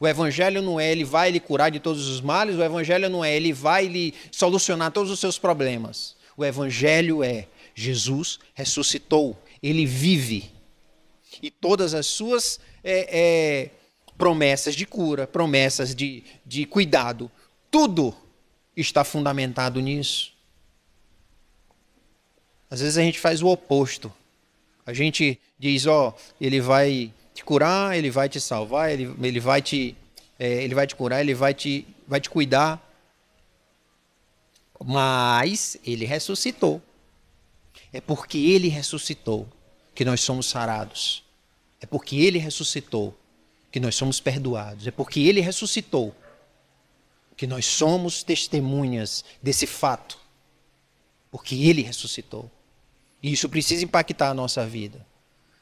[0.00, 3.24] O evangelho não é ele vai lhe curar de todos os males, o evangelho não
[3.24, 6.16] é ele vai lhe solucionar todos os seus problemas.
[6.36, 10.50] O evangelho é Jesus ressuscitou, ele vive
[11.42, 13.70] e todas as suas é, é,
[14.16, 17.30] promessas de cura, promessas de, de cuidado,
[17.70, 18.14] tudo
[18.76, 20.32] está fundamentado nisso.
[22.70, 24.12] Às vezes a gente faz o oposto.
[24.86, 29.60] A gente diz, ó, ele vai te curar, ele vai te salvar, ele, ele vai
[29.60, 29.96] te
[30.38, 32.82] é, ele vai te curar, ele vai te vai te cuidar.
[34.84, 36.80] Mas ele ressuscitou.
[37.92, 39.48] É porque ele ressuscitou
[39.94, 41.24] que nós somos sarados.
[41.80, 43.18] É porque ele ressuscitou
[43.72, 44.86] que nós somos perdoados.
[44.86, 46.14] É porque ele ressuscitou
[47.36, 50.18] que nós somos testemunhas desse fato.
[51.30, 52.50] Porque ele ressuscitou.
[53.22, 55.04] E isso precisa impactar a nossa vida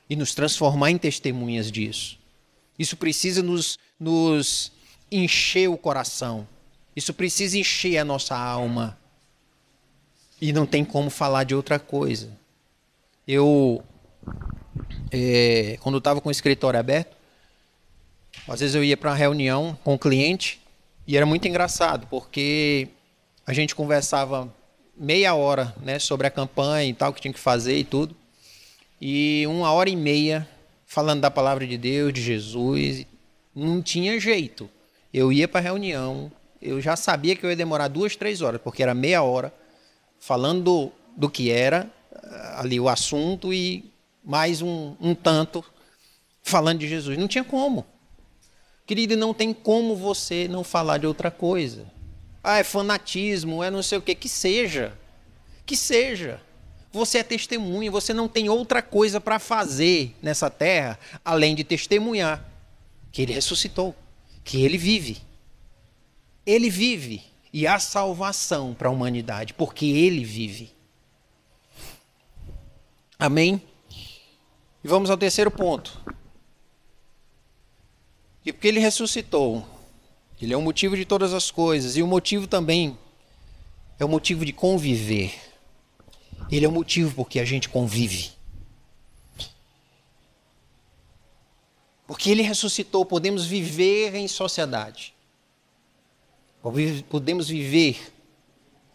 [0.08, 2.18] e nos transformar em testemunhas disso.
[2.78, 4.72] Isso precisa nos, nos
[5.10, 6.46] encher o coração.
[6.94, 8.98] Isso precisa encher a nossa alma.
[10.40, 12.30] E não tem como falar de outra coisa.
[13.26, 13.82] Eu
[15.10, 17.16] é, quando estava com o escritório aberto,
[18.48, 20.60] às vezes eu ia para uma reunião com o cliente
[21.06, 22.88] e era muito engraçado, porque
[23.46, 24.52] a gente conversava
[24.96, 28.16] meia hora né, sobre a campanha e tal, que tinha que fazer e tudo.
[29.00, 30.48] E uma hora e meia
[30.86, 33.06] falando da palavra de Deus, de Jesus.
[33.54, 34.68] Não tinha jeito.
[35.12, 36.30] Eu ia para a reunião,
[36.60, 39.52] eu já sabia que eu ia demorar duas, três horas, porque era meia hora
[40.18, 41.90] falando do, do que era
[42.56, 43.92] ali o assunto e
[44.24, 45.64] mais um, um tanto
[46.42, 47.18] falando de Jesus.
[47.18, 47.84] Não tinha como.
[48.86, 51.86] Querido, não tem como você não falar de outra coisa.
[52.46, 54.14] Ah, é fanatismo, é não sei o que.
[54.14, 54.92] Que seja.
[55.64, 56.42] Que seja.
[56.92, 62.48] Você é testemunha, você não tem outra coisa para fazer nessa terra além de testemunhar
[63.10, 63.96] que ele ressuscitou,
[64.44, 65.22] que ele vive.
[66.44, 70.70] Ele vive e há salvação para a humanidade, porque ele vive.
[73.18, 73.62] Amém?
[74.84, 75.98] E vamos ao terceiro ponto.
[78.44, 79.66] E porque ele ressuscitou,
[80.40, 82.98] ele é o motivo de todas as coisas, e o motivo também
[83.98, 85.34] é o motivo de conviver.
[86.50, 88.32] Ele é o motivo porque a gente convive.
[92.06, 95.14] Porque ele ressuscitou, podemos viver em sociedade.
[97.08, 98.12] Podemos viver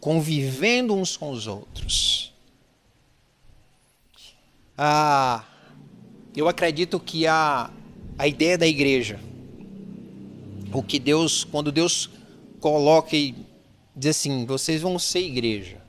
[0.00, 2.32] convivendo uns com os outros.
[4.76, 5.44] Ah,
[6.34, 7.70] eu acredito que a,
[8.16, 9.20] a ideia da igreja,
[10.72, 12.10] o que Deus, quando Deus
[12.60, 13.34] coloca e
[13.94, 15.80] diz assim, vocês vão ser igreja.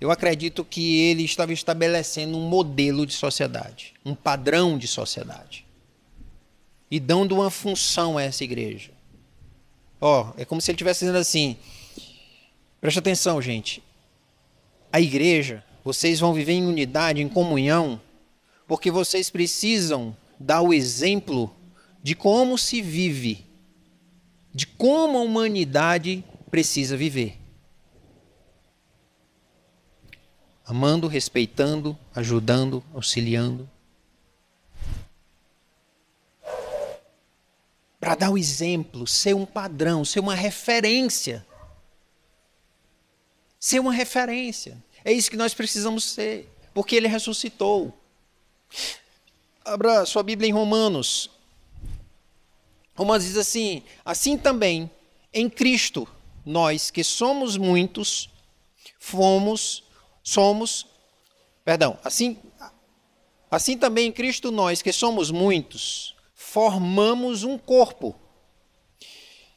[0.00, 5.64] Eu acredito que ele estava estabelecendo um modelo de sociedade, um padrão de sociedade.
[6.90, 8.92] E dando uma função a essa igreja.
[10.00, 11.56] Ó, é como se ele estivesse dizendo assim:
[12.80, 13.82] preste atenção, gente.
[14.92, 18.00] A igreja, vocês vão viver em unidade, em comunhão,
[18.68, 21.55] porque vocês precisam dar o exemplo
[22.06, 23.44] de como se vive,
[24.54, 27.36] de como a humanidade precisa viver.
[30.64, 33.68] Amando, respeitando, ajudando, auxiliando.
[37.98, 41.44] para dar o exemplo, ser um padrão, ser uma referência.
[43.58, 44.80] Ser uma referência.
[45.04, 47.92] É isso que nós precisamos ser, porque ele ressuscitou.
[49.64, 51.35] Abra sua Bíblia em Romanos.
[52.96, 54.90] Romanos diz assim: assim também
[55.32, 56.08] em Cristo,
[56.44, 58.30] nós que somos muitos,
[58.98, 59.84] fomos,
[60.22, 60.86] somos,
[61.64, 62.38] perdão, assim,
[63.50, 68.18] assim também em Cristo nós que somos muitos, formamos um corpo.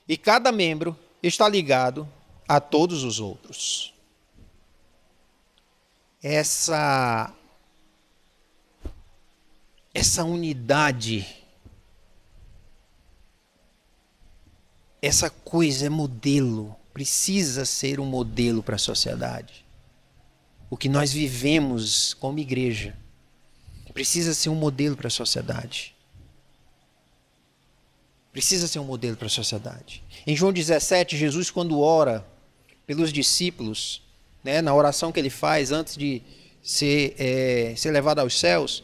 [0.08, 2.08] E cada membro está ligado
[2.48, 3.94] a todos os outros.
[6.22, 7.34] Essa
[9.94, 11.26] essa unidade
[15.02, 19.66] essa coisa é modelo, precisa ser um modelo para a sociedade.
[20.70, 22.96] O que nós vivemos como igreja
[23.94, 25.94] precisa ser um modelo para a sociedade.
[28.32, 30.04] Precisa ser um modelo para a sociedade.
[30.26, 32.26] Em João 17, Jesus, quando ora
[32.86, 34.02] pelos discípulos,
[34.44, 36.22] né, na oração que ele faz antes de
[36.62, 38.84] ser, é, ser levado aos céus,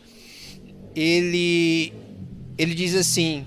[0.96, 1.94] ele,
[2.58, 3.46] ele diz assim: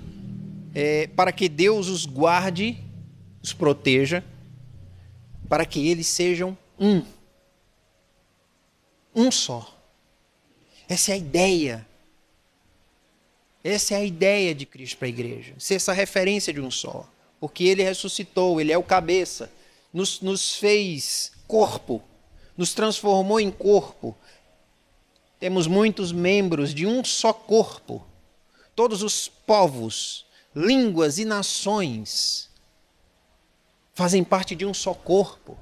[0.73, 2.77] é, para que Deus os guarde,
[3.41, 4.23] os proteja,
[5.47, 7.03] para que eles sejam um.
[9.15, 9.75] Um só.
[10.87, 11.89] Essa é a ideia
[13.63, 17.07] essa é a ideia de Cristo para a igreja, ser essa referência de um só.
[17.39, 19.51] Porque ele ressuscitou, ele é o cabeça,
[19.93, 22.01] nos, nos fez corpo,
[22.57, 24.15] nos transformou em corpo.
[25.39, 28.05] Temos muitos membros de um só corpo.
[28.75, 32.49] Todos os povos, línguas e nações
[33.93, 35.57] fazem parte de um só corpo.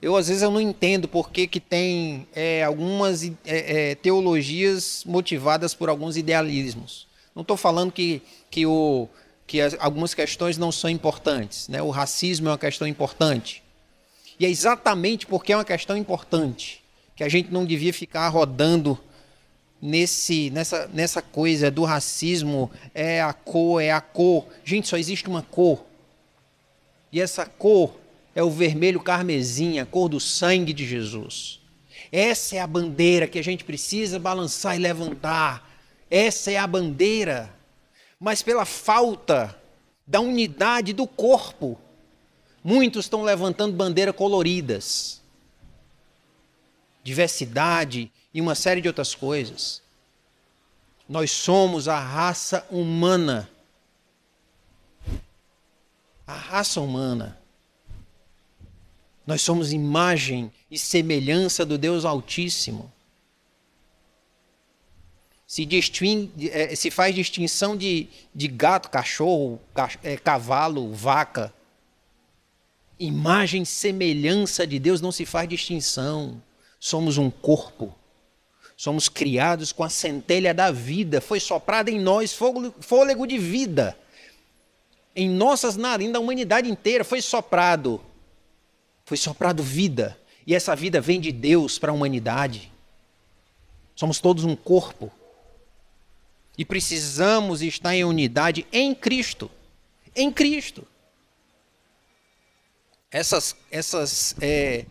[0.00, 5.02] Eu às vezes eu não entendo por que, que tem é, algumas é, é, teologias
[5.04, 7.06] motivadas por alguns idealismos.
[7.34, 9.08] Não estou falando que, que, o,
[9.46, 11.68] que as, algumas questões não são importantes.
[11.68, 11.82] Né?
[11.82, 13.62] O racismo é uma questão importante.
[14.38, 16.82] E é exatamente porque é uma questão importante
[17.16, 18.98] que a gente não devia ficar rodando
[19.80, 22.70] nesse, nessa, nessa coisa do racismo.
[22.94, 24.46] É a cor, é a cor.
[24.64, 25.84] Gente, só existe uma cor.
[27.12, 27.94] E essa cor
[28.34, 31.60] é o vermelho carmesim, a cor do sangue de Jesus.
[32.12, 35.68] Essa é a bandeira que a gente precisa balançar e levantar.
[36.10, 37.54] Essa é a bandeira.
[38.18, 39.56] Mas pela falta
[40.06, 41.78] da unidade do corpo,
[42.64, 45.22] muitos estão levantando bandeiras coloridas.
[47.04, 49.82] Diversidade e uma série de outras coisas.
[51.08, 53.48] Nós somos a raça humana.
[56.26, 57.38] A raça humana.
[59.26, 62.92] Nós somos imagem e semelhança do Deus Altíssimo.
[65.46, 69.58] Se, disting, é, se faz distinção de, de gato, cachorro,
[70.02, 71.52] é, cavalo, vaca.
[72.98, 76.42] Imagem semelhança de Deus não se faz distinção.
[76.78, 77.97] Somos um corpo.
[78.78, 81.20] Somos criados com a centelha da vida.
[81.20, 82.34] Foi soprada em nós
[82.80, 83.94] fôlego de vida.
[85.14, 88.00] Em nossas narinas, da humanidade inteira, foi soprado
[89.08, 92.70] foi soprado vida, e essa vida vem de Deus para a humanidade.
[93.96, 95.10] Somos todos um corpo.
[96.58, 99.50] E precisamos estar em unidade em Cristo.
[100.14, 100.86] Em Cristo.
[103.10, 104.84] Essas, essas, é,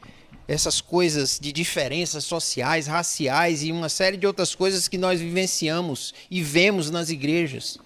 [0.47, 6.13] essas coisas de diferenças sociais, raciais e uma série de outras coisas que nós vivenciamos
[6.31, 7.77] e vemos nas igrejas.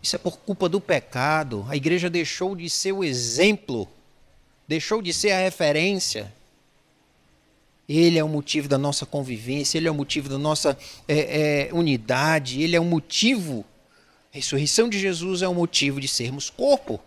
[0.00, 1.66] Isso é por culpa do pecado.
[1.68, 3.88] A igreja deixou de ser o exemplo,
[4.68, 6.32] deixou de ser a referência.
[7.88, 10.78] Ele é o motivo da nossa convivência, ele é o motivo da nossa
[11.08, 13.64] é, é, unidade, ele é o motivo.
[14.32, 17.00] A ressurreição de Jesus é o motivo de sermos corpo.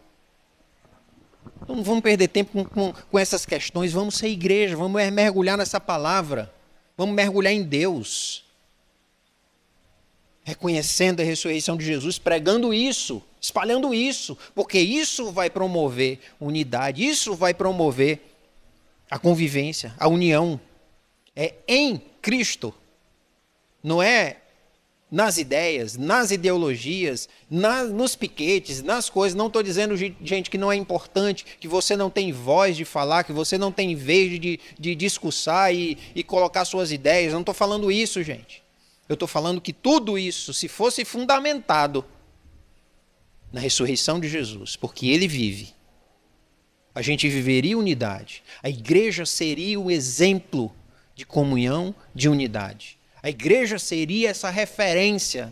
[1.68, 5.80] Não vamos perder tempo com, com, com essas questões, vamos ser igreja, vamos mergulhar nessa
[5.80, 6.54] palavra,
[6.96, 8.44] vamos mergulhar em Deus.
[10.44, 17.34] Reconhecendo a ressurreição de Jesus, pregando isso, espalhando isso, porque isso vai promover unidade, isso
[17.34, 18.22] vai promover
[19.10, 20.60] a convivência, a união.
[21.36, 22.74] É em Cristo.
[23.84, 24.38] Não é
[25.12, 29.36] nas ideias, nas ideologias, nas, nos piquetes, nas coisas.
[29.36, 33.24] Não estou dizendo, gente, que não é importante, que você não tem voz de falar,
[33.24, 37.34] que você não tem vez de, de discursar e, e colocar suas ideias.
[37.34, 38.64] Não estou falando isso, gente.
[39.08, 42.04] Eu estou falando que tudo isso, se fosse fundamentado
[43.54, 45.74] na ressurreição de Jesus, porque ele vive,
[46.94, 48.44] a gente viveria unidade.
[48.64, 50.74] A igreja seria o exemplo
[51.14, 52.95] de comunhão, de unidade.
[53.26, 55.52] A igreja seria essa referência.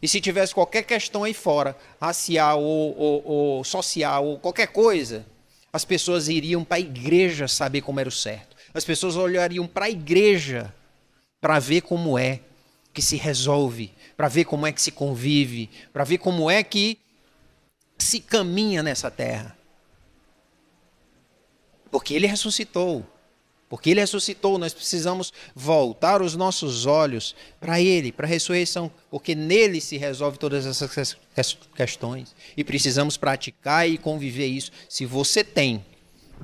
[0.00, 5.26] E se tivesse qualquer questão aí fora, racial ou, ou, ou social ou qualquer coisa,
[5.70, 8.56] as pessoas iriam para a igreja saber como era o certo.
[8.72, 10.74] As pessoas olhariam para a igreja
[11.38, 12.40] para ver como é
[12.94, 16.98] que se resolve, para ver como é que se convive, para ver como é que
[17.98, 19.54] se caminha nessa terra.
[21.90, 23.04] Porque ele ressuscitou.
[23.68, 29.34] Porque ele ressuscitou, nós precisamos voltar os nossos olhos para ele, para a ressurreição, porque
[29.34, 31.16] nele se resolve todas essas
[31.74, 32.34] questões.
[32.56, 34.70] E precisamos praticar e conviver isso.
[34.88, 35.84] Se você tem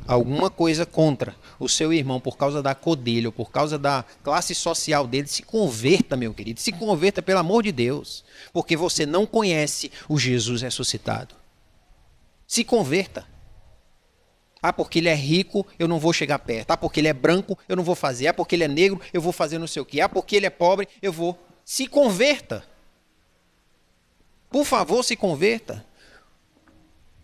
[0.07, 4.05] alguma coisa contra o seu irmão por causa da cor dele ou por causa da
[4.23, 9.05] classe social dele, se converta, meu querido, se converta pelo amor de Deus, porque você
[9.05, 11.35] não conhece o Jesus ressuscitado.
[12.47, 13.30] Se converta.
[14.63, 16.71] Ah, porque ele é rico, eu não vou chegar perto.
[16.71, 18.29] Ah, porque ele é branco, eu não vou fazer.
[18.29, 20.01] Ah, porque ele é negro, eu vou fazer não sei o quê.
[20.01, 21.39] Ah, porque ele é pobre, eu vou.
[21.65, 22.65] Se converta.
[24.51, 25.85] Por favor, se converta.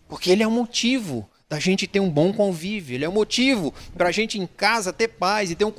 [0.08, 2.94] Porque ele é o motivo da gente ter um bom convívio.
[2.94, 5.72] Ele é o motivo para a gente em casa ter paz e ter um,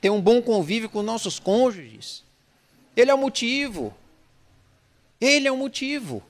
[0.00, 2.24] ter um bom convívio com nossos cônjuges.
[2.96, 3.94] Ele é o motivo.
[5.20, 6.22] Ele é o motivo.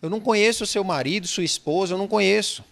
[0.00, 2.64] Eu não conheço o seu marido, sua esposa, eu não conheço.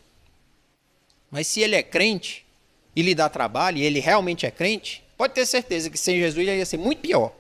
[1.31, 2.47] Mas se ele é crente
[2.95, 6.47] e lhe dá trabalho, e ele realmente é crente, pode ter certeza que sem Jesus
[6.47, 7.35] ele ia ser muito pior.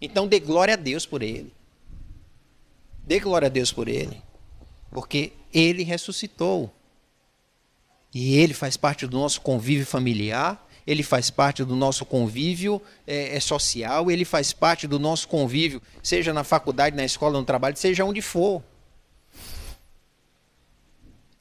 [0.00, 1.52] Então dê glória a Deus por ele.
[3.04, 4.20] Dê glória a Deus por ele.
[4.90, 6.70] Porque ele ressuscitou.
[8.12, 13.36] E ele faz parte do nosso convívio familiar, ele faz parte do nosso convívio é,
[13.36, 17.76] é, social, ele faz parte do nosso convívio, seja na faculdade, na escola, no trabalho,
[17.76, 18.62] seja onde for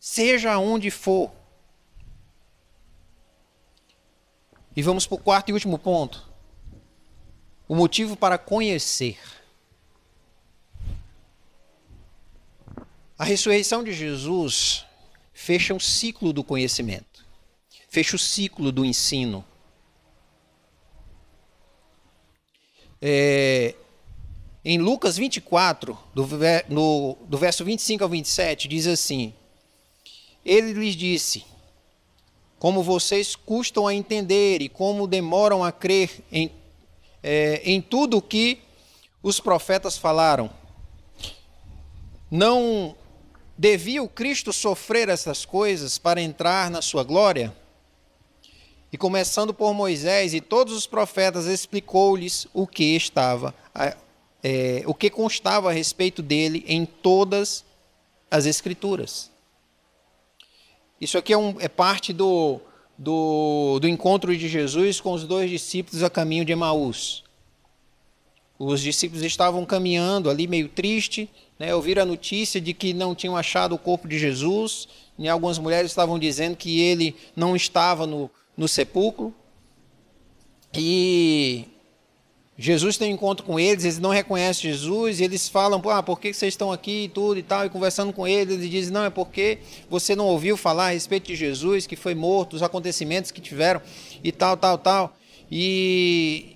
[0.02, 1.32] seja onde for.
[4.76, 6.28] E vamos para o quarto e último ponto.
[7.68, 9.20] O motivo para conhecer.
[13.18, 14.84] A ressurreição de Jesus
[15.32, 17.24] fecha um ciclo do conhecimento,
[17.88, 19.46] fecha o ciclo do ensino.
[23.00, 23.76] É,
[24.66, 26.28] em Lucas 24, do,
[26.68, 29.36] no, do verso 25 ao 27, diz assim:
[30.46, 31.46] ele lhes disse:
[32.60, 36.52] Como vocês custam a entender e como demoram a crer em,
[37.24, 38.60] é, em tudo o que
[39.22, 40.50] os profetas falaram.
[42.30, 42.96] Não
[43.58, 47.56] devia o Cristo sofrer essas coisas para entrar na sua glória?
[48.92, 53.56] E começando por Moisés e todos os profetas, explicou-lhes o que estava,
[54.44, 57.64] é, o que constava a respeito dele em todas
[58.30, 59.31] as Escrituras.
[61.02, 62.62] Isso aqui é, um, é parte do,
[62.96, 67.24] do, do encontro de Jesus com os dois discípulos a caminho de Emaús.
[68.60, 71.28] Os discípulos estavam caminhando ali meio triste,
[71.58, 74.88] né, ouviram a notícia de que não tinham achado o corpo de Jesus,
[75.18, 79.34] e algumas mulheres estavam dizendo que ele não estava no, no sepulcro.
[80.72, 81.66] E
[82.62, 86.20] Jesus tem um encontro com eles, eles não reconhecem Jesus, e eles falam, ah, por
[86.20, 89.04] que vocês estão aqui e tudo e tal, e conversando com eles, eles dizem, não,
[89.04, 89.58] é porque
[89.90, 93.82] você não ouviu falar a respeito de Jesus, que foi morto, os acontecimentos que tiveram,
[94.24, 95.18] e tal, tal, tal.
[95.50, 96.56] E,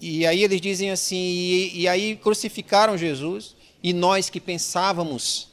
[0.00, 5.48] e aí eles dizem assim, e, e aí crucificaram Jesus, e nós que pensávamos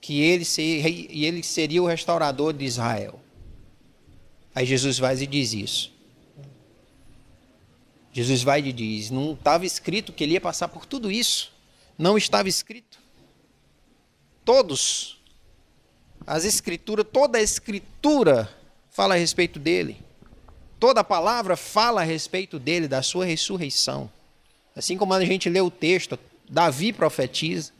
[0.00, 3.20] que ele, ser, ele seria o restaurador de Israel.
[4.54, 5.95] Aí Jesus vai e diz isso.
[8.16, 11.52] Jesus vai e diz: não estava escrito que ele ia passar por tudo isso.
[11.98, 12.98] Não estava escrito.
[14.42, 15.20] Todos,
[16.26, 18.48] as escrituras, toda a escritura
[18.90, 19.98] fala a respeito dele.
[20.80, 24.10] Toda a palavra fala a respeito dele, da sua ressurreição.
[24.74, 27.70] Assim como a gente lê o texto, Davi profetiza.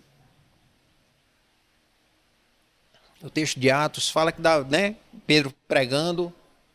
[3.22, 6.30] O texto de Atos fala que né, Pedro pregando,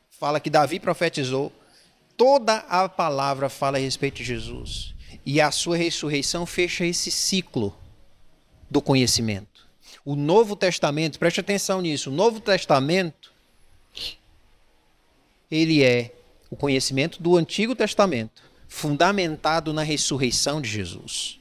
[0.10, 1.54] fala que Davi profetizou.
[2.22, 4.94] Toda a palavra fala a respeito de Jesus.
[5.26, 7.76] E a sua ressurreição fecha esse ciclo
[8.70, 9.68] do conhecimento.
[10.06, 13.34] O Novo Testamento, preste atenção nisso, o Novo Testamento
[15.50, 16.14] ele é
[16.48, 21.40] o conhecimento do Antigo Testamento, fundamentado na ressurreição de Jesus.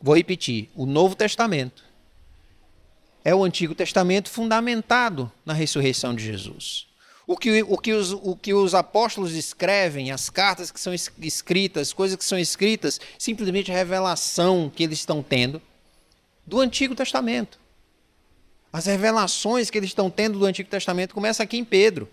[0.00, 1.82] Vou repetir: o Novo Testamento
[3.24, 6.91] é o Antigo Testamento fundamentado na ressurreição de Jesus.
[7.26, 11.92] O que, o, que os, o que os apóstolos escrevem, as cartas que são escritas,
[11.92, 15.62] coisas que são escritas, simplesmente a revelação que eles estão tendo
[16.44, 17.60] do Antigo Testamento.
[18.72, 22.08] As revelações que eles estão tendo do Antigo Testamento começa aqui em Pedro.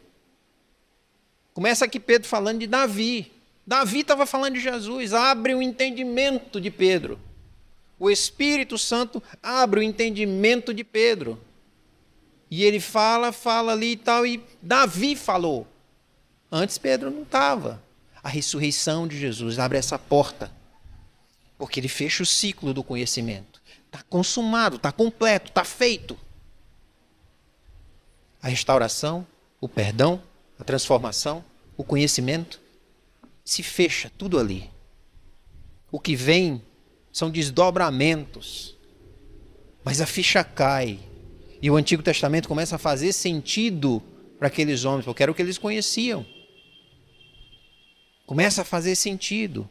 [1.54, 3.32] Começa aqui Pedro falando de Davi.
[3.66, 5.14] Davi estava falando de Jesus.
[5.14, 7.20] Abre o entendimento de Pedro.
[7.98, 11.40] O Espírito Santo abre o entendimento de Pedro.
[12.50, 15.68] E ele fala, fala ali e tal, e Davi falou.
[16.52, 17.82] Antes Pedro não estava.
[18.24, 20.52] A ressurreição de Jesus abre essa porta.
[21.58, 23.62] Porque ele fecha o ciclo do conhecimento.
[23.86, 26.18] Está consumado, está completo, está feito
[28.42, 29.28] a restauração,
[29.60, 30.22] o perdão,
[30.58, 31.44] a transformação,
[31.76, 32.60] o conhecimento,
[33.44, 34.70] se fecha tudo ali.
[35.92, 36.62] O que vem
[37.12, 38.78] são desdobramentos,
[39.84, 41.00] mas a ficha cai
[41.62, 44.02] e o Antigo Testamento começa a fazer sentido
[44.38, 46.26] para aqueles homens, porque era o que eles conheciam.
[48.26, 49.70] Começa a fazer sentido.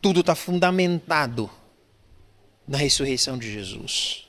[0.00, 1.50] Tudo está fundamentado
[2.66, 4.26] na ressurreição de Jesus.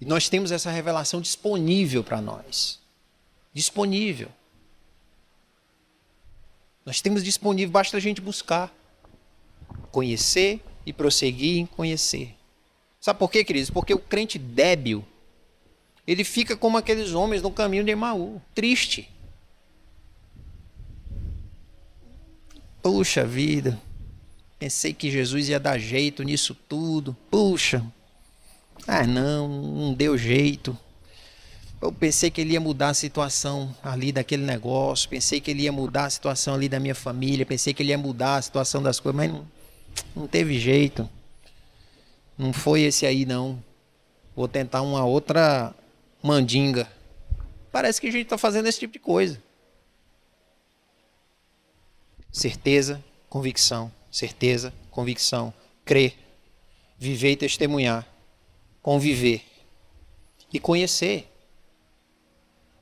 [0.00, 2.80] E nós temos essa revelação disponível para nós.
[3.54, 4.28] Disponível.
[6.84, 8.74] Nós temos disponível, basta a gente buscar.
[9.90, 12.34] Conhecer e prosseguir em conhecer.
[13.02, 13.68] Sabe por quê, queridos?
[13.68, 15.04] Porque o crente débil,
[16.06, 19.10] ele fica como aqueles homens no caminho de Emaú, triste.
[22.80, 23.76] Puxa vida,
[24.56, 27.16] pensei que Jesus ia dar jeito nisso tudo.
[27.28, 27.84] Puxa,
[28.86, 30.78] ah, não, não deu jeito.
[31.80, 35.72] Eu pensei que ele ia mudar a situação ali daquele negócio, pensei que ele ia
[35.72, 39.00] mudar a situação ali da minha família, pensei que ele ia mudar a situação das
[39.00, 39.44] coisas, mas não,
[40.14, 41.10] não teve jeito.
[42.36, 43.62] Não foi esse aí, não.
[44.34, 45.74] Vou tentar uma outra
[46.22, 46.90] mandinga.
[47.70, 49.42] Parece que a gente está fazendo esse tipo de coisa.
[52.30, 53.92] Certeza, convicção.
[54.10, 55.52] Certeza, convicção.
[55.84, 56.14] Crer.
[56.98, 58.06] Viver e testemunhar
[58.82, 59.42] conviver
[60.52, 61.28] e conhecer.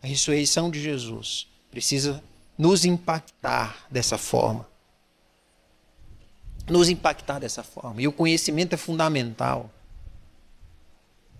[0.03, 2.25] A ressurreição de Jesus precisa
[2.57, 4.67] nos impactar dessa forma.
[6.71, 8.01] Nos impactar dessa forma.
[8.01, 9.71] E o conhecimento é fundamental.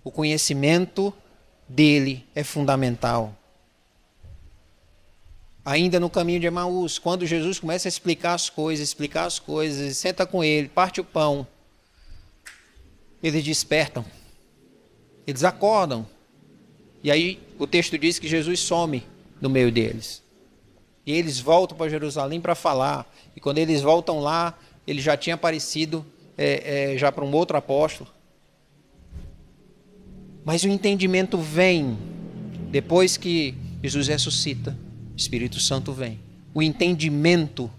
[0.03, 1.13] O conhecimento
[1.67, 3.35] dele é fundamental.
[5.63, 9.95] Ainda no caminho de Emaús, quando Jesus começa a explicar as coisas, explicar as coisas,
[9.95, 11.47] senta com ele, parte o pão,
[13.21, 14.03] eles despertam.
[15.25, 16.05] Eles acordam.
[17.03, 19.03] E aí o texto diz que Jesus some
[19.39, 20.21] no meio deles.
[21.05, 23.11] E eles voltam para Jerusalém para falar.
[23.35, 26.05] E quando eles voltam lá, ele já tinha aparecido
[26.37, 28.09] é, é, já para um outro apóstolo.
[30.43, 31.97] Mas o entendimento vem
[32.71, 33.53] depois que
[33.83, 34.77] Jesus ressuscita,
[35.13, 36.19] o Espírito Santo vem.
[36.53, 37.69] O entendimento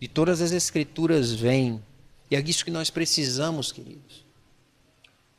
[0.00, 1.80] de todas as Escrituras vem.
[2.30, 4.24] E é disso que nós precisamos, queridos.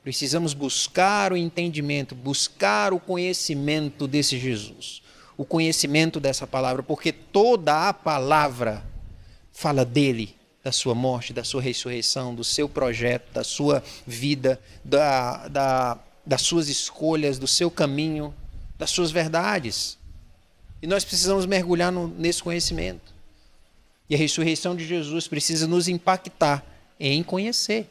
[0.04, 5.02] Precisamos buscar o entendimento, buscar o conhecimento desse Jesus,
[5.38, 8.86] o conhecimento dessa palavra, porque toda a palavra
[9.52, 15.48] fala dele, da sua morte, da sua ressurreição, do seu projeto, da sua vida, da,
[15.50, 18.34] da, das suas escolhas, do seu caminho,
[18.78, 19.98] das suas verdades.
[20.82, 23.14] E nós precisamos mergulhar no, nesse conhecimento.
[24.10, 26.66] E a ressurreição de Jesus precisa nos impactar
[27.00, 27.90] em conhecer.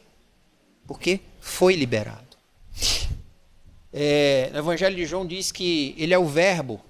[0.87, 2.37] Porque foi liberado.
[3.91, 6.81] É, no Evangelho de João diz que ele é o Verbo.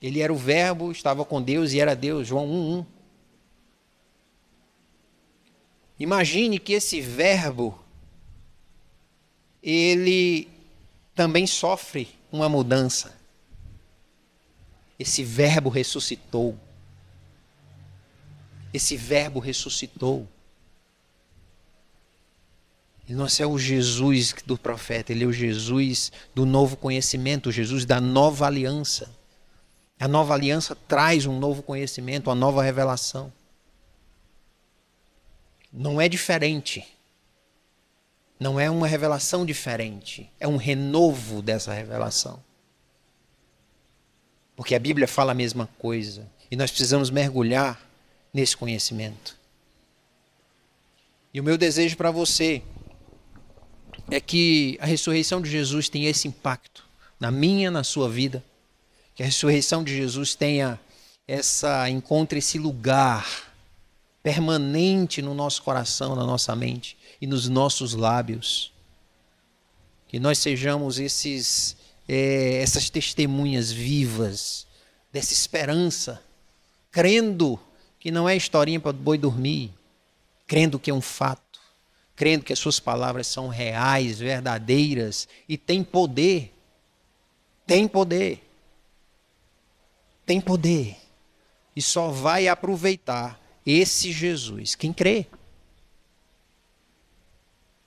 [0.00, 2.26] Ele era o Verbo, estava com Deus e era Deus.
[2.28, 2.86] João 1:1.
[6.02, 7.78] Imagine que esse verbo
[9.62, 10.48] ele
[11.14, 13.16] também sofre uma mudança.
[14.98, 16.58] Esse verbo ressuscitou.
[18.74, 20.26] Esse verbo ressuscitou.
[23.08, 27.52] Ele não é o Jesus do profeta, ele é o Jesus do novo conhecimento, o
[27.52, 29.08] Jesus da nova aliança.
[30.00, 33.32] A nova aliança traz um novo conhecimento, uma nova revelação.
[35.72, 36.86] Não é diferente.
[38.38, 40.30] Não é uma revelação diferente.
[40.38, 42.42] É um renovo dessa revelação.
[44.54, 46.28] Porque a Bíblia fala a mesma coisa.
[46.50, 47.80] E nós precisamos mergulhar
[48.34, 49.36] nesse conhecimento.
[51.32, 52.62] E o meu desejo para você
[54.10, 56.84] é que a ressurreição de Jesus tenha esse impacto
[57.18, 58.44] na minha, na sua vida
[59.14, 60.80] que a ressurreição de Jesus tenha
[61.26, 63.51] essa encontre esse lugar
[64.22, 68.72] permanente no nosso coração, na nossa mente e nos nossos lábios.
[70.08, 71.76] Que nós sejamos esses
[72.08, 74.66] é, essas testemunhas vivas
[75.12, 76.22] dessa esperança,
[76.90, 77.58] crendo
[77.98, 79.72] que não é historinha para o boi dormir,
[80.46, 81.60] crendo que é um fato,
[82.14, 86.52] crendo que as suas palavras são reais, verdadeiras e têm poder.
[87.66, 88.42] Tem poder
[90.24, 90.96] tem poder
[91.74, 95.26] e só vai aproveitar esse Jesus quem crê.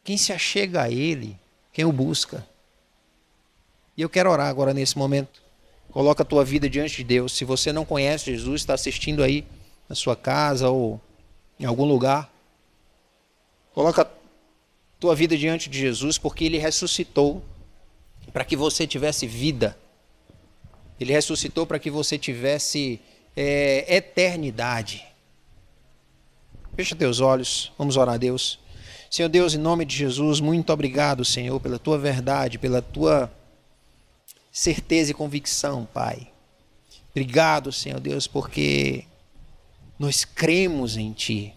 [0.03, 1.38] Quem se achega a Ele,
[1.73, 2.45] quem o busca.
[3.97, 5.41] E eu quero orar agora nesse momento.
[5.89, 7.34] Coloca a tua vida diante de Deus.
[7.34, 9.45] Se você não conhece Jesus, está assistindo aí
[9.89, 11.01] na sua casa ou
[11.59, 12.32] em algum lugar,
[13.73, 14.07] coloca a
[14.99, 17.41] tua vida diante de Jesus, porque Ele ressuscitou
[18.34, 19.78] para que você tivesse vida
[20.99, 22.99] ele ressuscitou para que você tivesse
[23.36, 25.05] é, eternidade.
[26.76, 28.59] Fecha teus olhos, vamos orar a Deus.
[29.09, 33.32] Senhor Deus, em nome de Jesus, muito obrigado, Senhor, pela tua verdade, pela tua
[34.51, 36.28] certeza e convicção, Pai.
[37.11, 39.05] Obrigado, Senhor Deus, porque
[39.97, 41.53] nós cremos em Ti.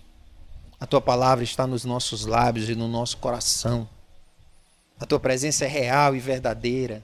[0.79, 3.89] A tua palavra está nos nossos lábios e no nosso coração.
[5.01, 7.03] A tua presença é real e verdadeira.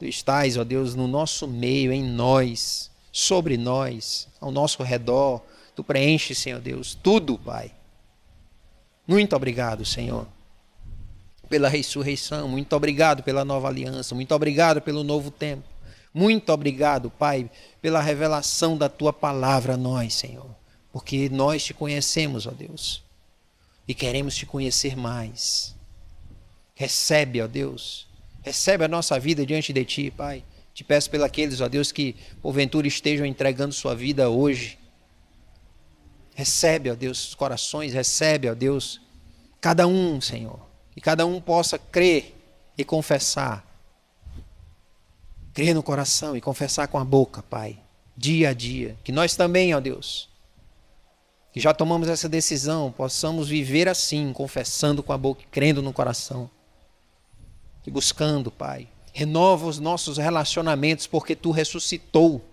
[0.00, 5.40] Tu estás, ó Deus, no nosso meio, em nós, sobre nós, ao nosso redor.
[5.76, 7.70] Tu preenches, Senhor Deus, tudo, Pai.
[9.06, 10.26] Muito obrigado, Senhor,
[11.48, 12.48] pela ressurreição.
[12.48, 14.14] Muito obrigado pela nova aliança.
[14.14, 15.62] Muito obrigado pelo novo tempo.
[16.12, 17.48] Muito obrigado, Pai,
[17.80, 20.50] pela revelação da tua palavra a nós, Senhor.
[20.92, 23.04] Porque nós te conhecemos, ó Deus,
[23.86, 25.76] e queremos te conhecer mais.
[26.74, 28.06] Recebe, ó Deus,
[28.46, 30.40] Recebe a nossa vida diante de Ti, Pai.
[30.72, 34.78] Te peço pelos ó Deus, que porventura estejam entregando sua vida hoje.
[36.36, 39.00] Recebe, ó Deus, os corações, recebe, ó Deus,
[39.58, 40.60] cada um, Senhor.
[40.92, 42.36] Que cada um possa crer
[42.76, 43.66] e confessar.
[45.54, 47.78] Crer no coração e confessar com a boca, Pai.
[48.14, 48.98] Dia a dia.
[49.02, 50.28] Que nós também, ó Deus,
[51.54, 56.50] que já tomamos essa decisão, possamos viver assim, confessando com a boca crendo no coração
[57.86, 58.88] e buscando, Pai.
[59.10, 62.44] Renova os nossos relacionamentos porque Tu ressuscitou.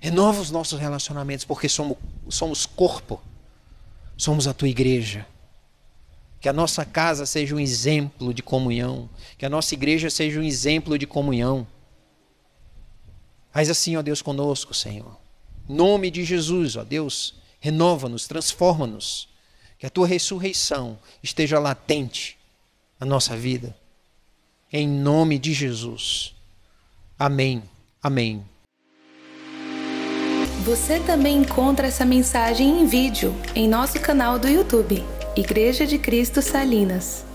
[0.00, 1.96] Renova os nossos relacionamentos porque somos,
[2.28, 3.20] somos corpo.
[4.16, 5.26] Somos a Tua igreja.
[6.40, 9.08] Que a nossa casa seja um exemplo de comunhão.
[9.38, 11.66] Que a nossa igreja seja um exemplo de comunhão.
[13.50, 15.16] Faz assim, ó Deus, conosco, Senhor.
[15.68, 19.28] Em nome de Jesus, ó Deus, renova-nos, transforma-nos.
[19.78, 22.38] Que a tua ressurreição esteja latente
[23.00, 23.74] na nossa vida
[24.72, 26.34] em nome de Jesus.
[27.18, 27.62] Amém.
[28.02, 28.44] Amém.
[30.66, 35.00] Você também encontra essa mensagem em vídeo em nosso canal do YouTube,
[35.36, 37.25] Igreja de Cristo Salinas.